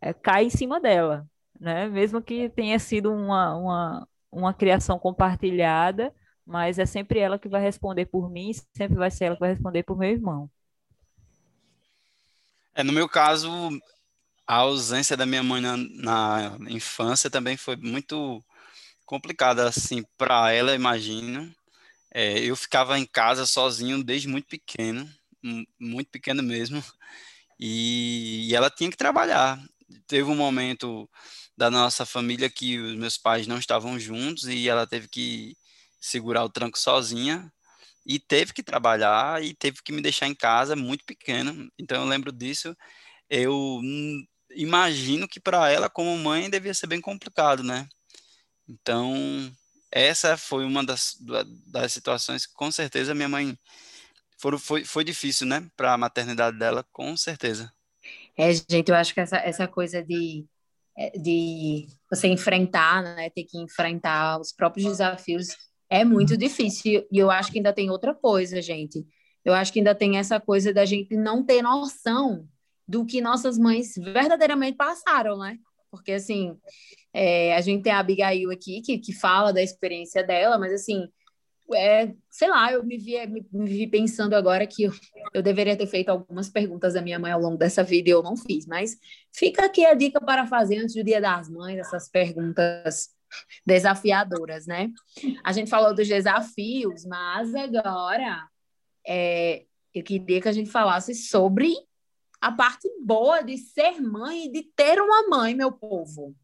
[0.00, 1.26] é, cai em cima dela,
[1.60, 1.88] né?
[1.88, 6.14] Mesmo que tenha sido uma, uma, uma criação compartilhada,
[6.46, 9.50] mas é sempre ela que vai responder por mim, sempre vai ser ela que vai
[9.50, 10.50] responder por meu irmão.
[12.74, 13.50] É, no meu caso,
[14.46, 18.42] a ausência da minha mãe na, na infância também foi muito
[19.06, 21.54] complicada, assim, para ela, imagino.
[22.14, 25.08] É, eu ficava em casa sozinho desde muito pequeno,
[25.80, 26.82] muito pequeno mesmo,
[27.58, 29.62] e, e ela tinha que trabalhar.
[30.06, 31.08] Teve um momento
[31.56, 35.56] da nossa família que os meus pais não estavam juntos e ela teve que
[36.00, 37.52] segurar o tranco sozinha
[38.06, 41.70] e teve que trabalhar e teve que me deixar em casa muito pequeno.
[41.78, 42.76] Então eu lembro disso.
[43.30, 43.80] Eu
[44.56, 47.88] imagino que para ela como mãe devia ser bem complicado, né?
[48.68, 49.52] Então
[49.92, 51.16] essa foi uma das,
[51.66, 53.56] das situações que com certeza minha mãe
[54.38, 55.64] foi, foi, foi difícil, né?
[55.76, 57.72] Para a maternidade dela, com certeza.
[58.36, 60.44] É, gente, eu acho que essa, essa coisa de,
[60.96, 63.30] é, de você enfrentar, né?
[63.30, 65.48] Ter que enfrentar os próprios desafios
[65.88, 67.06] é muito difícil.
[67.12, 69.06] E eu acho que ainda tem outra coisa, gente.
[69.44, 72.48] Eu acho que ainda tem essa coisa da gente não ter noção
[72.88, 75.58] do que nossas mães verdadeiramente passaram, né?
[75.90, 76.56] Porque, assim,
[77.12, 81.08] é, a gente tem a Abigail aqui, que, que fala da experiência dela, mas, assim,
[81.74, 84.92] é, sei lá, eu me vi, me, me vi pensando agora que eu,
[85.32, 88.22] eu, deveria ter feito algumas perguntas da minha mãe ao longo dessa vida e eu
[88.22, 88.98] não fiz, mas
[89.32, 93.10] fica aqui a dica para fazer antes do Dia das Mães, essas perguntas
[93.64, 94.90] desafiadoras, né?
[95.42, 98.46] A gente falou dos desafios, mas agora
[99.06, 101.72] é, eu queria que a gente falasse sobre
[102.40, 106.34] a parte boa de ser mãe e de ter uma mãe, meu povo.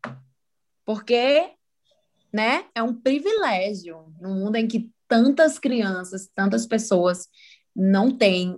[0.88, 1.52] Porque,
[2.32, 7.28] né, é um privilégio num mundo em que tantas crianças, tantas pessoas
[7.76, 8.56] não têm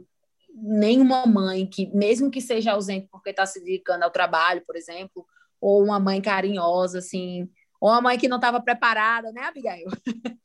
[0.55, 5.27] nenhuma mãe que, mesmo que seja ausente porque está se dedicando ao trabalho, por exemplo,
[5.61, 9.89] ou uma mãe carinhosa, assim, ou uma mãe que não estava preparada, né, Abigail?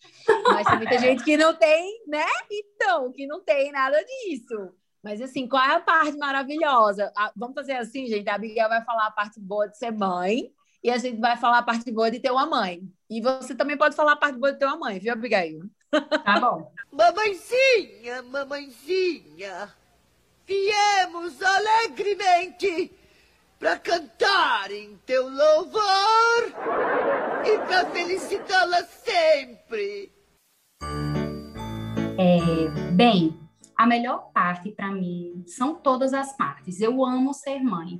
[0.50, 2.26] Mas tem muita gente que não tem, né?
[2.52, 4.74] Então, que não tem nada disso.
[5.04, 7.14] Mas assim, qual é a parte maravilhosa?
[7.36, 8.28] vamos fazer assim, gente.
[8.28, 10.52] A Abigail vai falar a parte boa de ser mãe
[10.86, 12.88] e a gente vai falar a parte boa de ter uma mãe.
[13.10, 15.68] E você também pode falar a parte boa de ter uma mãe, viu, Abigail?
[15.90, 16.72] Tá bom.
[16.94, 19.74] mamãezinha, mamãezinha,
[20.46, 22.92] viemos alegremente
[23.58, 26.54] para cantar em teu louvor
[27.44, 30.14] e para felicitá-la sempre.
[32.20, 33.36] É, bem,
[33.76, 36.80] a melhor parte para mim são todas as partes.
[36.80, 38.00] Eu amo ser mãe.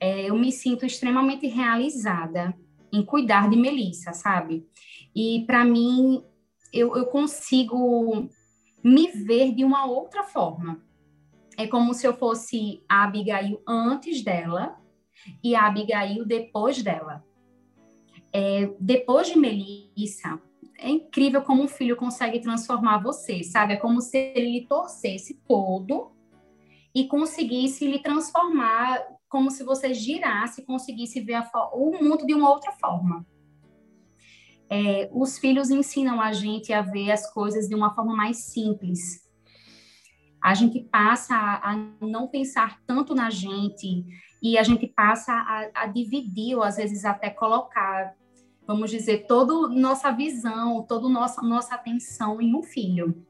[0.00, 2.54] É, eu me sinto extremamente realizada
[2.92, 4.66] em cuidar de Melissa, sabe?
[5.14, 6.22] E para mim,
[6.72, 8.28] eu, eu consigo
[8.82, 10.80] me ver de uma outra forma.
[11.56, 14.78] É como se eu fosse a Abigail antes dela
[15.42, 17.24] e a Abigail depois dela.
[18.32, 20.40] É, depois de Melissa,
[20.78, 23.72] é incrível como um filho consegue transformar você, sabe?
[23.74, 26.12] É como se ele lhe torcesse todo
[26.94, 32.72] e conseguisse lhe transformar, como se você girasse, conseguisse ver o mundo de uma outra
[32.72, 33.26] forma.
[34.70, 39.26] É, os filhos ensinam a gente a ver as coisas de uma forma mais simples.
[40.42, 44.04] A gente passa a, a não pensar tanto na gente
[44.42, 48.14] e a gente passa a, a dividir, ou às vezes até colocar
[48.68, 53.24] vamos dizer, toda nossa visão, toda nossa, nossa atenção em um filho.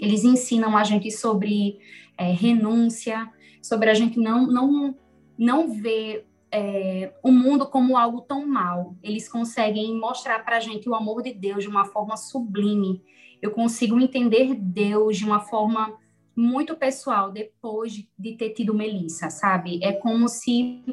[0.00, 1.78] Eles ensinam a gente sobre
[2.16, 3.30] é, renúncia,
[3.62, 4.96] sobre a gente não, não,
[5.42, 8.96] não ver é, o mundo como algo tão mal.
[9.02, 13.02] Eles conseguem mostrar para a gente o amor de Deus de uma forma sublime.
[13.40, 15.98] Eu consigo entender Deus de uma forma
[16.36, 19.80] muito pessoal depois de, ter tido Melissa, sabe?
[19.82, 20.84] É como se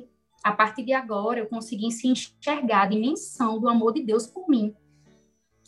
[0.43, 4.49] a partir de agora eu consegui se enxergar a dimensão do amor de Deus por
[4.49, 4.73] mim,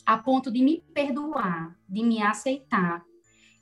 [0.04, 3.04] a ponto de me perdoar, de me aceitar,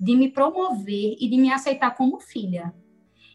[0.00, 2.72] de me promover e de me aceitar como filha.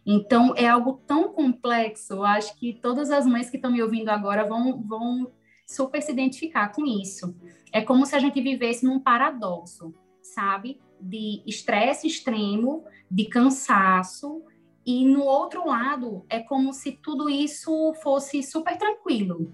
[0.05, 4.09] Então, é algo tão complexo, eu acho que todas as mães que estão me ouvindo
[4.09, 5.31] agora vão, vão
[5.65, 7.35] super se identificar com isso.
[7.71, 10.79] É como se a gente vivesse num paradoxo, sabe?
[11.01, 14.43] De estresse extremo, de cansaço,
[14.85, 19.51] e no outro lado, é como se tudo isso fosse super tranquilo,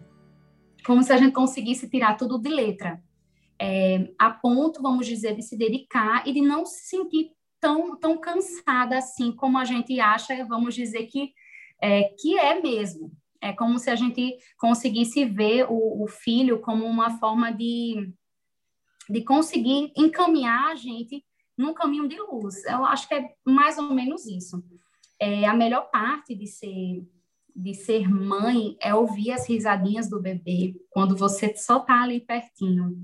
[0.85, 3.01] como se a gente conseguisse tirar tudo de letra,
[3.57, 8.17] é, a ponto, vamos dizer, de se dedicar e de não se sentir tão, tão
[8.17, 11.33] cansada assim como a gente acha, vamos dizer, que
[11.81, 13.11] é, que é mesmo.
[13.39, 18.11] É como se a gente conseguisse ver o, o filho como uma forma de,
[19.09, 21.23] de conseguir encaminhar a gente
[21.57, 22.65] num caminho de luz.
[22.65, 24.61] Eu acho que é mais ou menos isso
[25.21, 27.07] é, a melhor parte de ser
[27.53, 32.97] de ser mãe é ouvir as risadinhas do bebê quando você só tá ali pertinho.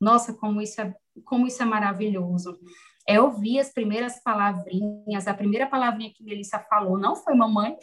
[0.00, 0.94] Nossa, como isso é
[1.24, 2.58] como isso é maravilhoso.
[3.06, 5.26] É ouvir as primeiras palavrinhas.
[5.26, 7.76] A primeira palavrinha que Melissa falou não foi mamãe.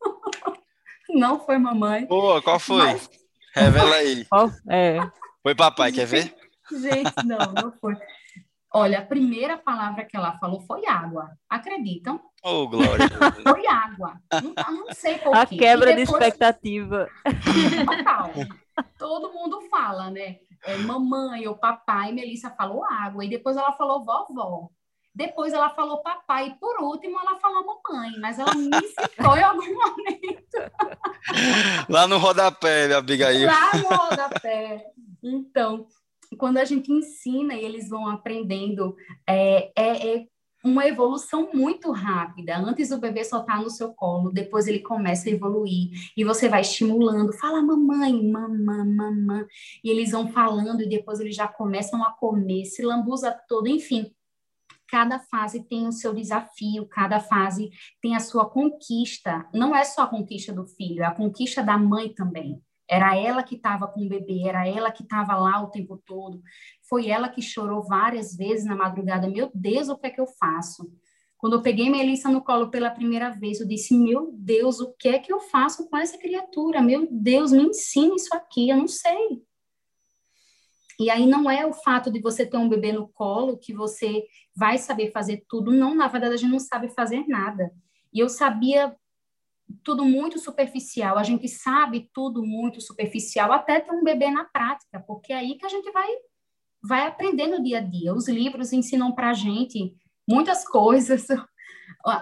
[1.10, 2.06] não foi mamãe.
[2.06, 2.84] Boa, qual foi?
[2.84, 3.10] Mas...
[3.54, 4.26] Revela aí.
[4.32, 4.98] Oh, é.
[5.42, 6.34] Foi papai, quer ver?
[6.70, 7.96] Gente, não, não foi.
[8.74, 11.28] Olha, a primeira palavra que ela falou foi água.
[11.50, 12.18] Acreditam?
[12.42, 13.06] Oh, Glória.
[13.42, 14.18] Foi água.
[14.32, 15.96] Não, não sei por A quebra depois...
[15.96, 17.08] de expectativa.
[17.84, 18.30] Total.
[18.98, 20.38] Todo mundo fala, né?
[20.64, 23.24] É, mamãe ou papai, Melissa falou água.
[23.24, 24.68] E depois ela falou vovó.
[25.14, 26.48] Depois ela falou papai.
[26.48, 28.12] E por último ela falou mamãe.
[28.20, 30.56] Mas ela me citou em algum momento.
[31.88, 33.46] Lá no rodapé, Abigail.
[33.46, 34.86] Lá no rodapé.
[35.22, 35.86] Então,
[36.38, 38.96] quando a gente ensina e eles vão aprendendo,
[39.28, 40.26] é, é, é
[40.64, 42.56] uma evolução muito rápida.
[42.56, 46.48] Antes o bebê só tá no seu colo, depois ele começa a evoluir e você
[46.48, 49.46] vai estimulando, fala mamãe, mamã, mamã,
[49.82, 54.12] e eles vão falando e depois eles já começam a comer, se lambuza todo, enfim.
[54.88, 57.70] Cada fase tem o seu desafio, cada fase
[58.00, 59.48] tem a sua conquista.
[59.52, 62.62] Não é só a conquista do filho, é a conquista da mãe também.
[62.92, 66.42] Era ela que estava com o bebê, era ela que estava lá o tempo todo.
[66.92, 69.26] Foi ela que chorou várias vezes na madrugada.
[69.26, 70.92] Meu Deus, o que é que eu faço?
[71.38, 75.08] Quando eu peguei Melissa no colo pela primeira vez, eu disse: Meu Deus, o que
[75.08, 76.82] é que eu faço com essa criatura?
[76.82, 79.42] Meu Deus, me ensina isso aqui, eu não sei.
[81.00, 84.26] E aí não é o fato de você ter um bebê no colo que você
[84.54, 85.72] vai saber fazer tudo.
[85.72, 87.72] Não, na verdade, a gente não sabe fazer nada.
[88.12, 88.94] E eu sabia
[89.82, 95.00] tudo muito superficial, a gente sabe tudo muito superficial, até ter um bebê na prática,
[95.00, 96.06] porque é aí que a gente vai,
[96.82, 98.14] vai aprender no dia a dia.
[98.14, 99.94] Os livros ensinam para a gente
[100.28, 101.26] muitas coisas,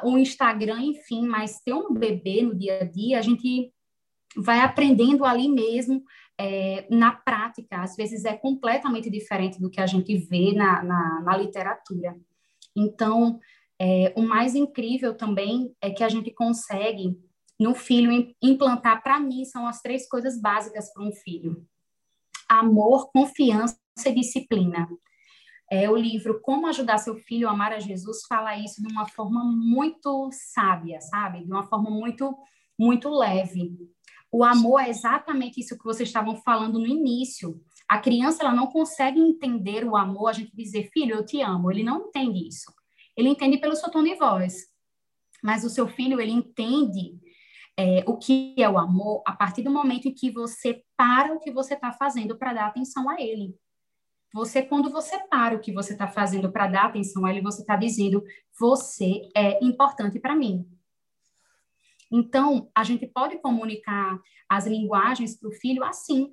[0.04, 3.72] o Instagram, enfim, mas ter um bebê no dia a dia, a gente
[4.36, 6.02] vai aprendendo ali mesmo,
[6.38, 7.82] é, na prática.
[7.82, 12.16] Às vezes é completamente diferente do que a gente vê na, na, na literatura.
[12.76, 13.38] Então,
[13.78, 17.18] é, o mais incrível também é que a gente consegue
[17.58, 18.10] no filho
[18.42, 21.66] implantar, para mim, são as três coisas básicas para um filho:
[22.50, 24.88] amor, confiança e disciplina.
[25.70, 29.06] É, o livro Como Ajudar Seu Filho a Amar a Jesus fala isso de uma
[29.06, 31.44] forma muito sábia, sabe?
[31.44, 32.36] De uma forma muito
[32.76, 33.76] muito leve.
[34.32, 37.60] O amor é exatamente isso que vocês estavam falando no início.
[37.86, 41.70] A criança ela não consegue entender o amor, a gente dizer, filho, eu te amo.
[41.70, 42.72] Ele não entende isso.
[43.16, 44.66] Ele entende pelo seu tom de voz.
[45.42, 47.20] Mas o seu filho, ele entende
[47.76, 51.40] é, o que é o amor a partir do momento em que você para o
[51.40, 53.54] que você está fazendo para dar atenção a ele.
[54.32, 57.62] Você, quando você para o que você está fazendo para dar atenção a ele, você
[57.62, 58.22] está dizendo:
[58.58, 60.64] você é importante para mim.
[62.12, 64.18] Então, a gente pode comunicar
[64.48, 66.32] as linguagens para o filho assim.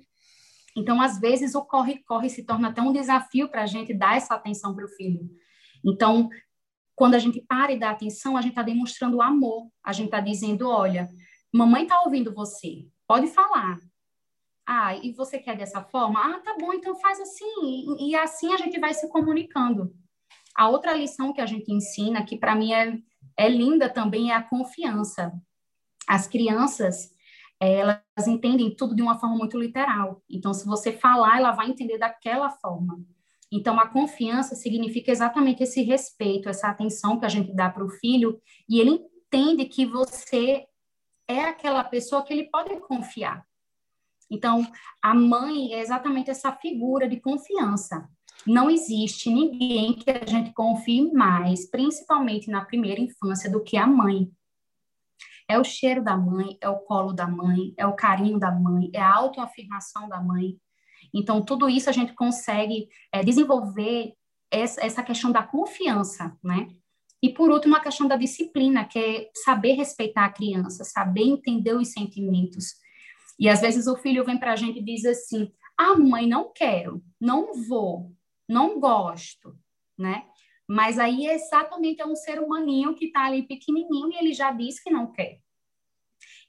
[0.76, 4.34] Então, às vezes, o corre-corre se torna até um desafio para a gente dar essa
[4.34, 5.28] atenção para o filho.
[5.84, 6.28] Então,
[6.94, 9.68] quando a gente para e dá atenção, a gente está demonstrando amor.
[9.84, 11.08] A gente está dizendo: olha,
[11.52, 13.78] mamãe está ouvindo você, pode falar.
[14.66, 16.20] Ah, e você quer dessa forma?
[16.20, 17.96] Ah, tá bom, então faz assim.
[17.98, 19.94] E, e assim a gente vai se comunicando.
[20.54, 22.98] A outra lição que a gente ensina, que para mim é,
[23.36, 25.32] é linda também, é a confiança.
[26.06, 27.10] As crianças,
[27.60, 30.22] elas entendem tudo de uma forma muito literal.
[30.28, 33.00] Então, se você falar, ela vai entender daquela forma.
[33.50, 37.88] Então, a confiança significa exatamente esse respeito, essa atenção que a gente dá para o
[37.88, 38.38] filho,
[38.68, 40.66] e ele entende que você
[41.28, 43.46] é aquela pessoa que ele pode confiar.
[44.30, 44.66] Então,
[45.02, 48.08] a mãe é exatamente essa figura de confiança.
[48.46, 53.86] Não existe ninguém que a gente confie mais, principalmente na primeira infância, do que a
[53.86, 54.30] mãe.
[55.48, 58.90] É o cheiro da mãe, é o colo da mãe, é o carinho da mãe,
[58.94, 60.58] é a autoafirmação da mãe.
[61.12, 64.14] Então, tudo isso a gente consegue é, desenvolver
[64.50, 66.68] essa, essa questão da confiança, né?
[67.22, 71.74] E, por último, a questão da disciplina, que é saber respeitar a criança, saber entender
[71.74, 72.74] os sentimentos.
[73.38, 76.52] E, às vezes, o filho vem para a gente e diz assim, ah, mãe, não
[76.52, 78.12] quero, não vou,
[78.48, 79.56] não gosto,
[79.96, 80.24] né?
[80.66, 84.78] Mas aí exatamente é um ser humaninho que está ali pequenininho e ele já diz
[84.78, 85.40] que não quer.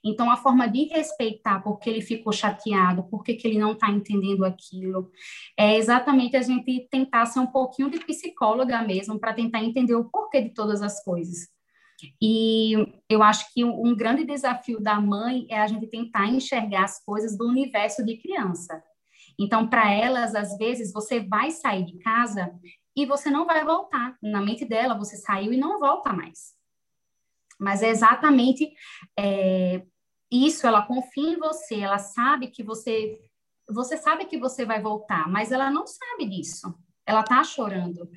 [0.04, 4.44] Então, a forma de respeitar porque ele ficou chateado, porque que ele não está entendendo
[4.44, 5.10] aquilo,
[5.58, 10.04] é exatamente a gente tentar ser um pouquinho de psicóloga mesmo, para tentar entender o
[10.04, 11.48] porquê de todas as coisas.
[12.20, 12.74] E
[13.08, 17.36] eu acho que um grande desafio da mãe é a gente tentar enxergar as coisas
[17.36, 18.82] do universo de criança.
[19.38, 22.52] Então, para elas, às vezes, você vai sair de casa
[22.96, 24.16] e você não vai voltar.
[24.22, 26.54] Na mente dela, você saiu e não volta mais.
[27.58, 28.72] Mas é exatamente
[29.18, 29.82] é,
[30.30, 33.18] isso, ela confia em você, ela sabe que você.
[33.68, 36.74] Você sabe que você vai voltar, mas ela não sabe disso.
[37.06, 38.08] Ela tá chorando.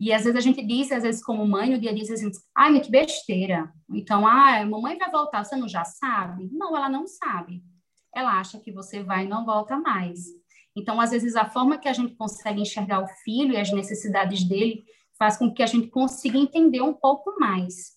[0.00, 2.30] E às vezes a gente diz, às vezes como mãe, no dia a dia, assim,
[2.54, 3.72] ai, que besteira.
[3.90, 6.48] Então, ah, mamãe vai voltar, você não já sabe?
[6.52, 7.62] Não, ela não sabe.
[8.14, 10.24] Ela acha que você vai e não volta mais.
[10.74, 14.42] Então, às vezes, a forma que a gente consegue enxergar o filho e as necessidades
[14.44, 14.82] dele
[15.18, 17.92] faz com que a gente consiga entender um pouco mais.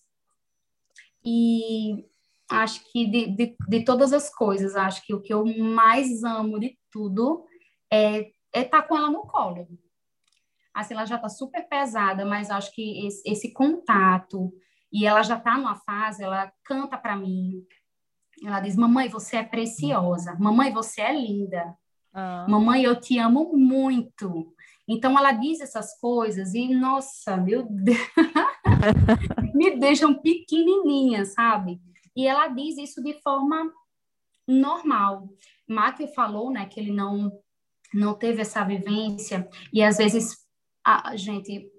[1.24, 2.04] E
[2.50, 6.58] acho que de, de, de todas as coisas, acho que o que eu mais amo
[6.58, 7.44] de tudo
[7.92, 9.68] é estar é tá com ela no colo.
[10.74, 14.52] Assim, ela já está super pesada, mas acho que esse, esse contato,
[14.92, 17.64] e ela já está numa fase, ela canta para mim,
[18.44, 21.74] ela diz, mamãe, você é preciosa, mamãe, você é linda,
[22.18, 22.46] ah.
[22.48, 24.54] Mamãe, eu te amo muito.
[24.88, 27.98] Então ela diz essas coisas e, nossa, meu Deus,
[29.54, 31.78] me deixam pequenininha, sabe?
[32.16, 33.70] E ela diz isso de forma
[34.48, 35.28] normal.
[35.68, 37.30] Matthew falou, né, que ele não
[37.94, 40.44] não teve essa vivência e às vezes
[40.84, 41.70] a gente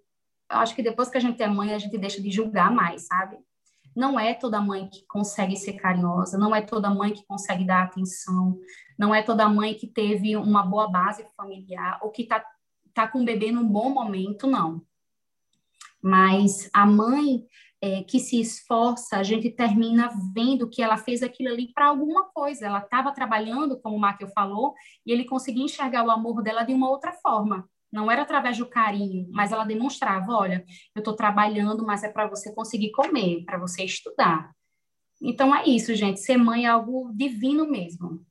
[0.50, 3.38] acho que depois que a gente é mãe a gente deixa de julgar mais, sabe?
[3.96, 7.84] Não é toda mãe que consegue ser carinhosa, não é toda mãe que consegue dar
[7.84, 8.58] atenção,
[8.98, 12.44] não é toda mãe que teve uma boa base familiar ou que está
[12.94, 14.82] tá com o bebê num bom momento, não.
[16.02, 17.46] Mas a mãe
[17.82, 22.26] é, que se esforça, a gente termina vendo que ela fez aquilo ali para alguma
[22.32, 22.66] coisa.
[22.66, 24.74] Ela estava trabalhando, como o Markel falou,
[25.06, 27.70] e ele conseguia enxergar o amor dela de uma outra forma.
[27.92, 30.66] Não era através do carinho, mas ela demonstrava: olha,
[30.96, 34.52] eu estou trabalhando, mas é para você conseguir comer, para você estudar.
[35.22, 36.20] Então é isso, gente.
[36.20, 38.26] Ser mãe é algo divino mesmo.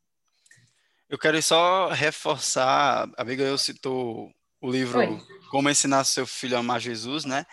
[1.08, 4.30] Eu quero só reforçar, a Abigail citou
[4.60, 5.20] o livro Oi.
[5.50, 7.46] Como Ensinar Seu Filho a Amar Jesus, né?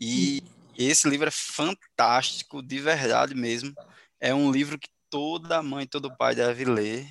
[0.00, 0.42] E
[0.86, 3.74] esse livro é fantástico, de verdade mesmo.
[4.20, 7.08] É um livro que toda mãe, todo pai deve ler.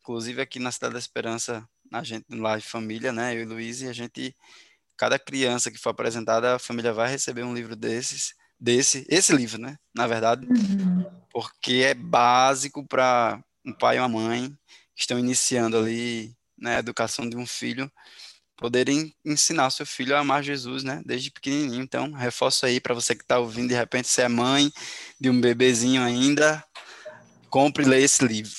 [0.00, 3.36] Inclusive aqui na Cidade da Esperança a gente lá de família, né?
[3.36, 4.34] Eu e Luiz, e a gente,
[4.96, 9.60] cada criança que for apresentada, a família vai receber um livro desses, desse, esse livro,
[9.60, 9.76] né?
[9.94, 11.04] Na verdade, uhum.
[11.30, 14.48] porque é básico para um pai e uma mãe
[14.94, 17.90] que estão iniciando ali né, a educação de um filho,
[18.62, 21.02] poderem ensinar seu filho a amar Jesus, né?
[21.04, 21.82] Desde pequenininho.
[21.82, 24.70] Então, reforço aí para você que está ouvindo, de repente, você é mãe
[25.20, 26.62] de um bebezinho ainda,
[27.50, 28.52] compre e leia esse livro.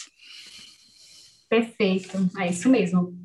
[1.49, 3.18] Perfeito, é isso mesmo.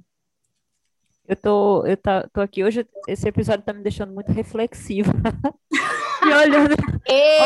[1.27, 5.13] Eu tô, eu tá, tô aqui hoje, esse episódio tá me deixando muito reflexiva.
[6.23, 6.77] e olhando,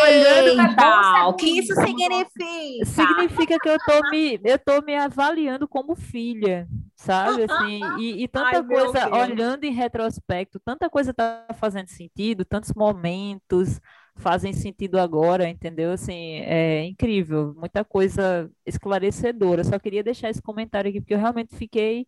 [0.03, 2.85] olhando Eita, o que isso significa?
[2.85, 6.68] significa que eu tô me, eu tô me avaliando como filha,
[7.03, 7.44] sabe?
[7.44, 12.72] Assim, e, e tanta Ai, coisa, olhando em retrospecto, tanta coisa tá fazendo sentido, tantos
[12.74, 13.80] momentos
[14.16, 15.92] fazem sentido agora, entendeu?
[15.92, 19.64] Assim, é incrível, muita coisa esclarecedora.
[19.64, 22.07] Só queria deixar esse comentário aqui, porque eu realmente fiquei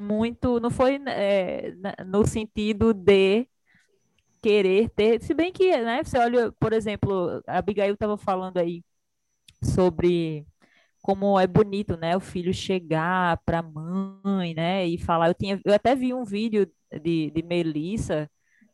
[0.00, 1.72] muito, não foi é,
[2.06, 3.48] no sentido de
[4.42, 8.84] querer ter, se bem que, né, você olha, por exemplo, a Abigail estava falando aí
[9.62, 10.46] sobre
[11.06, 15.60] como é bonito, né, o filho chegar para a mãe, né, e falar, eu tinha,
[15.64, 16.68] eu até vi um vídeo
[17.00, 18.28] de, de Melissa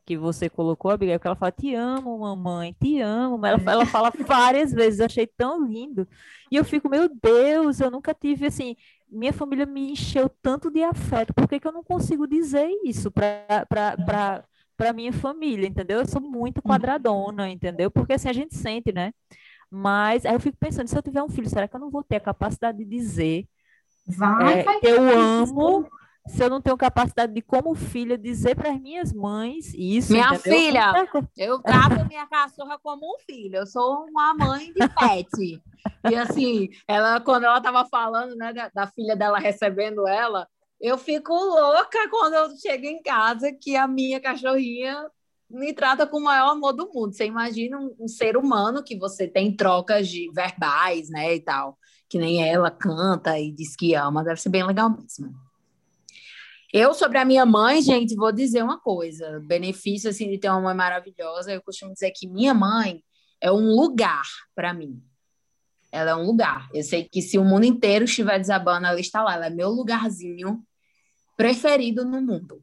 [0.06, 4.10] que você colocou, Abigail, que ela fala, te amo, mamãe, te amo, ela, ela fala
[4.26, 6.08] várias vezes, eu achei tão lindo,
[6.50, 8.76] e eu fico, meu Deus, eu nunca tive, assim,
[9.10, 13.10] minha família me encheu tanto de afeto, por que que eu não consigo dizer isso
[13.10, 14.46] para
[14.94, 16.00] minha família, entendeu?
[16.00, 17.90] Eu sou muito quadradona, entendeu?
[17.90, 19.12] Porque assim a gente sente, né?
[19.74, 22.02] Mas aí eu fico pensando, se eu tiver um filho, será que eu não vou
[22.04, 23.48] ter a capacidade de dizer
[24.06, 24.80] Vai, é, vai.
[24.82, 25.88] eu amo,
[26.26, 30.34] se eu não tenho capacidade de, como filha, dizer para as minhas mães isso, Minha
[30.34, 30.58] entendeu?
[30.58, 30.92] filha,
[31.36, 33.56] Eu trato minha cachorra como um filho.
[33.56, 35.62] Eu sou uma mãe de pet.
[36.10, 40.46] E assim, ela, quando ela estava falando, né, da, da filha dela recebendo ela,
[40.80, 45.08] eu fico louca quando eu chego em casa que a minha cachorrinha
[45.53, 47.12] me trata com o maior amor do mundo.
[47.12, 51.78] Você imagina um, um ser humano que você tem trocas de verbais, né, e tal,
[52.09, 55.32] que nem ela canta e diz que ama, deve ser bem legal mesmo.
[56.72, 59.40] Eu, sobre a minha mãe, gente, vou dizer uma coisa.
[59.46, 63.05] Benefício, assim, de ter uma mãe maravilhosa, eu costumo dizer que minha mãe
[63.38, 64.22] é um lugar
[64.55, 65.03] para mim.
[65.90, 66.70] Ela é um lugar.
[66.72, 69.34] Eu sei que se o mundo inteiro estiver desabando, ela está lá.
[69.34, 70.64] Ela é meu lugarzinho
[71.36, 72.62] preferido no mundo.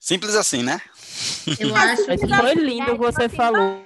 [0.00, 0.80] Simples assim, né?
[1.60, 3.84] Eu acho que foi lindo o que você falou.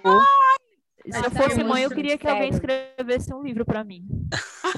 [1.11, 4.07] Se eu fosse mãe, eu queria que alguém escrevesse um livro para mim.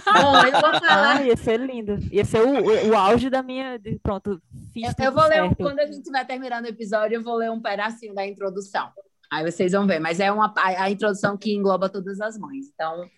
[0.04, 1.18] Bom, eu vou falar.
[1.18, 1.98] Ah, ia ser lindo.
[2.10, 3.78] Ia ser o, o, auge da minha.
[3.78, 4.40] de- pronto,
[4.72, 7.36] fiz Eu, eu vou ler, um- quando a gente estiver terminando o episódio, eu vou
[7.36, 8.90] ler um pedacinho da introdução.
[9.30, 10.00] Aí vocês vão ver.
[10.00, 12.66] Mas é uma, a, a introdução que engloba todas as mães.
[12.74, 13.08] Então,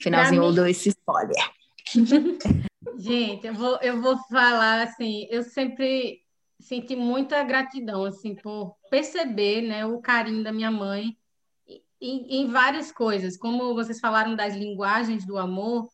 [0.00, 1.36] finalzinho mim- dou esse spoiler.
[2.98, 6.19] Gente, eu vou, eu vou falar assim, eu sempre
[6.60, 11.16] senti muita gratidão assim por perceber, né, o carinho da minha mãe
[12.00, 15.88] em, em várias coisas, como vocês falaram das linguagens do amor,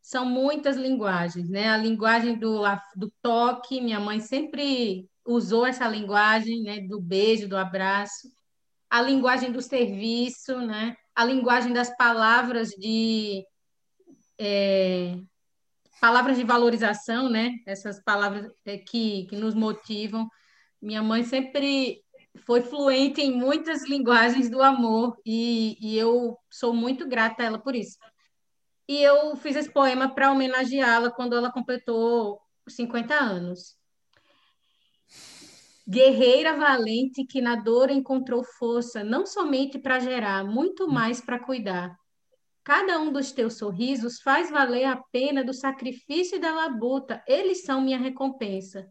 [0.00, 1.68] são muitas linguagens, né?
[1.68, 2.62] A linguagem do,
[2.96, 8.28] do toque, minha mãe sempre usou essa linguagem, né, do beijo, do abraço,
[8.90, 10.96] a linguagem do serviço, né?
[11.14, 13.44] A linguagem das palavras de
[14.38, 15.16] é,
[16.02, 17.52] palavras de valorização, né?
[17.64, 20.28] Essas palavras é, que, que nos motivam.
[20.80, 22.02] Minha mãe sempre
[22.44, 27.58] foi fluente em muitas linguagens do amor e, e eu sou muito grata a ela
[27.60, 27.96] por isso.
[28.88, 33.76] E eu fiz esse poema para homenageá-la quando ela completou 50 anos.
[35.88, 41.96] Guerreira valente que na dor encontrou força, não somente para gerar, muito mais para cuidar.
[42.64, 47.64] Cada um dos teus sorrisos faz valer a pena do sacrifício e da labuta, eles
[47.64, 48.88] são minha recompensa.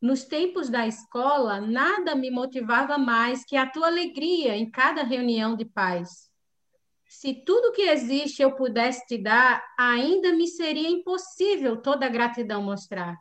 [0.00, 5.56] Nos tempos da escola, nada me motivava mais que a tua alegria em cada reunião
[5.56, 6.30] de paz.
[7.08, 12.62] Se tudo que existe eu pudesse te dar, ainda me seria impossível toda a gratidão
[12.62, 13.16] mostrar.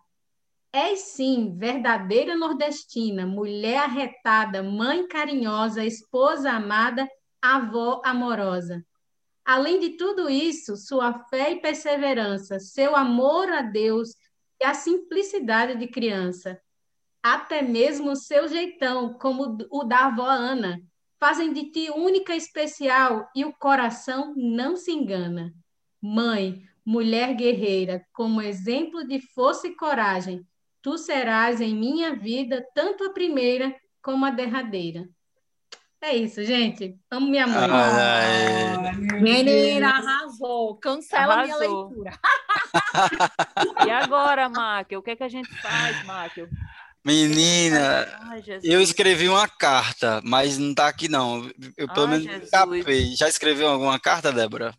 [0.71, 7.07] És sim, verdadeira nordestina, mulher arretada, mãe carinhosa, esposa amada,
[7.41, 8.85] avó amorosa.
[9.43, 14.09] Além de tudo isso, sua fé e perseverança, seu amor a Deus
[14.61, 16.61] e a simplicidade de criança,
[17.23, 20.79] até mesmo seu jeitão, como o da avó Ana,
[21.19, 25.53] fazem de ti única e especial e o coração não se engana.
[26.01, 30.45] Mãe, mulher guerreira, como exemplo de força e coragem,
[30.81, 35.07] tu serás em minha vida tanto a primeira como a derradeira.
[36.03, 36.97] É isso, gente.
[37.11, 37.69] Amo minha mãe.
[37.69, 40.75] Ai, Menina, arrasou.
[40.77, 41.89] Cancela minha Arrasou.
[41.89, 42.11] leitura.
[43.85, 44.99] E agora, Máquio?
[44.99, 46.49] O que, é que a gente faz, Máquio?
[47.03, 51.49] menina, Ai, eu escrevi uma carta, mas não tá aqui não.
[51.75, 52.49] Eu pelo Ai, menos.
[53.17, 54.73] Já escreveu alguma carta, Débora?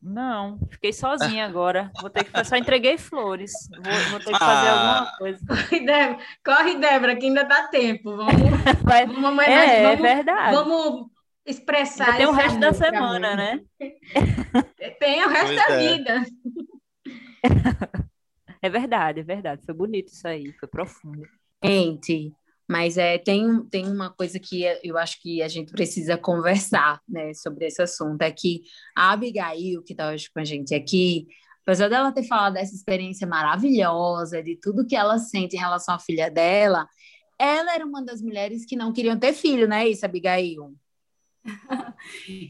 [0.00, 1.90] Não, fiquei sozinha agora.
[2.00, 3.50] Vou ter que só entreguei flores.
[3.70, 4.98] Vou, vou ter que fazer Ah.
[4.98, 5.46] alguma coisa.
[5.46, 8.16] Corre, Débora, Corre, Débora, que ainda dá tempo.
[8.16, 8.32] Vamos,
[8.84, 9.44] Vai- vamos.
[9.44, 10.54] É, é vamos, verdade.
[10.54, 11.10] vamos
[11.44, 13.60] expressar Tem o resto da semana, né?
[15.00, 15.78] Tem o resto Pois da é.
[15.96, 16.24] vida.
[18.60, 19.62] É verdade, é verdade.
[19.64, 21.22] Foi bonito isso aí, foi profundo.
[21.64, 22.32] Gente,
[22.68, 27.32] mas é, tem, tem uma coisa que eu acho que a gente precisa conversar, né,
[27.32, 28.62] sobre esse assunto, é que
[28.94, 31.26] a Abigail, que está hoje com a gente aqui,
[31.62, 35.98] apesar dela ter falado dessa experiência maravilhosa, de tudo que ela sente em relação à
[35.98, 36.86] filha dela,
[37.38, 40.74] ela era uma das mulheres que não queriam ter filho, não é isso, Abigail?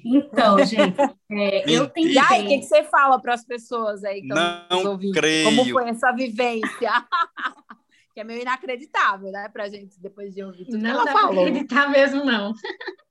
[0.05, 1.01] Então, gente,
[1.33, 2.13] é, eu tentei.
[2.13, 4.85] E aí, o que, que você fala para as pessoas aí que estão Não nos
[4.85, 5.15] ouvindo?
[5.15, 5.45] creio.
[5.45, 6.91] Como foi essa vivência?
[8.19, 11.13] que é meio inacreditável, né, pra gente, depois de ouvir tudo que Não ela dá
[11.13, 11.47] pra falou.
[11.47, 12.53] acreditar mesmo, não.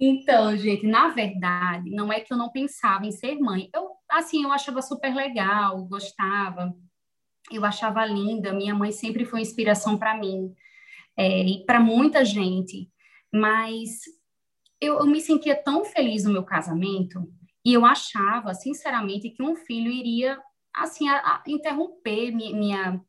[0.00, 3.68] Então, gente, na verdade, não é que eu não pensava em ser mãe.
[3.74, 6.72] Eu, assim, eu achava super legal, gostava,
[7.50, 8.52] eu achava linda.
[8.52, 10.54] Minha mãe sempre foi inspiração para mim
[11.16, 12.88] é, e para muita gente.
[13.34, 14.02] Mas
[14.80, 17.28] eu, eu me sentia tão feliz no meu casamento
[17.64, 20.40] e eu achava, sinceramente, que um filho iria,
[20.72, 23.00] assim, a- a interromper mi- minha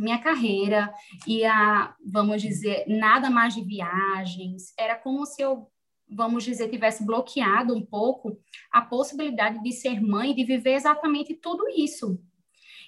[0.00, 0.92] minha carreira
[1.26, 4.72] ia, vamos dizer, nada mais de viagens.
[4.78, 5.68] Era como se eu
[6.12, 8.36] vamos dizer, tivesse bloqueado um pouco
[8.72, 12.20] a possibilidade de ser mãe, de viver exatamente tudo isso.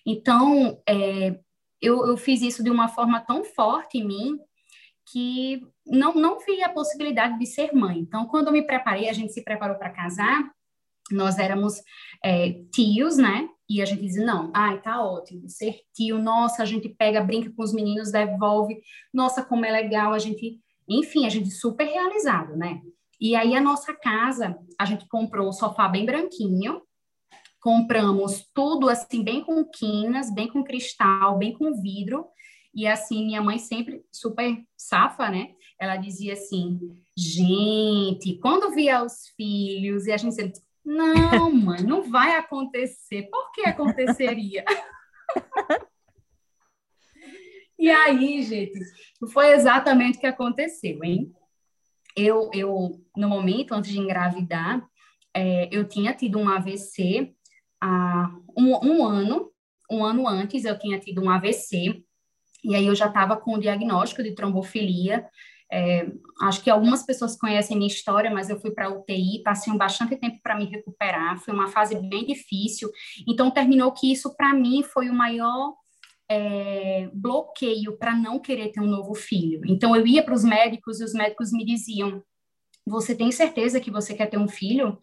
[0.05, 1.39] Então, é,
[1.81, 4.39] eu, eu fiz isso de uma forma tão forte em mim
[5.07, 7.99] que não, não vi a possibilidade de ser mãe.
[7.99, 10.51] Então, quando eu me preparei, a gente se preparou para casar,
[11.11, 11.75] nós éramos
[12.25, 13.49] é, tios, né?
[13.69, 17.51] E a gente dizia, não, ai, tá ótimo, ser tio, nossa, a gente pega, brinca
[17.51, 18.81] com os meninos, devolve,
[19.13, 22.83] nossa, como é legal, a gente, enfim, a gente super realizado, né?
[23.21, 26.83] E aí a nossa casa, a gente comprou o sofá bem branquinho,
[27.61, 32.27] compramos tudo assim, bem com quinas, bem com cristal, bem com vidro,
[32.75, 35.53] e assim, minha mãe sempre super safa, né?
[35.79, 36.81] Ela dizia assim,
[37.17, 43.29] gente, quando vier os filhos, e a gente sempre, não, mãe, não vai acontecer.
[43.31, 44.65] Por que aconteceria?
[47.79, 48.79] e aí, gente,
[49.33, 51.33] foi exatamente o que aconteceu, hein?
[52.17, 54.87] Eu, eu no momento, antes de engravidar,
[55.35, 57.35] é, eu tinha tido um AVC
[57.81, 59.51] há um, um ano,
[59.91, 62.05] um ano antes eu tinha tido um AVC,
[62.65, 65.29] e aí eu já estava com o diagnóstico de trombofilia,
[65.73, 66.07] é,
[66.43, 70.15] acho que algumas pessoas conhecem minha história, mas eu fui para UTI, passei um bastante
[70.17, 72.91] tempo para me recuperar, foi uma fase bem difícil.
[73.27, 75.75] Então, terminou que isso, para mim, foi o maior
[76.29, 79.63] é, bloqueio para não querer ter um novo filho.
[79.67, 82.23] Então, eu ia para os médicos e os médicos me diziam:
[82.87, 84.99] Você tem certeza que você quer ter um filho?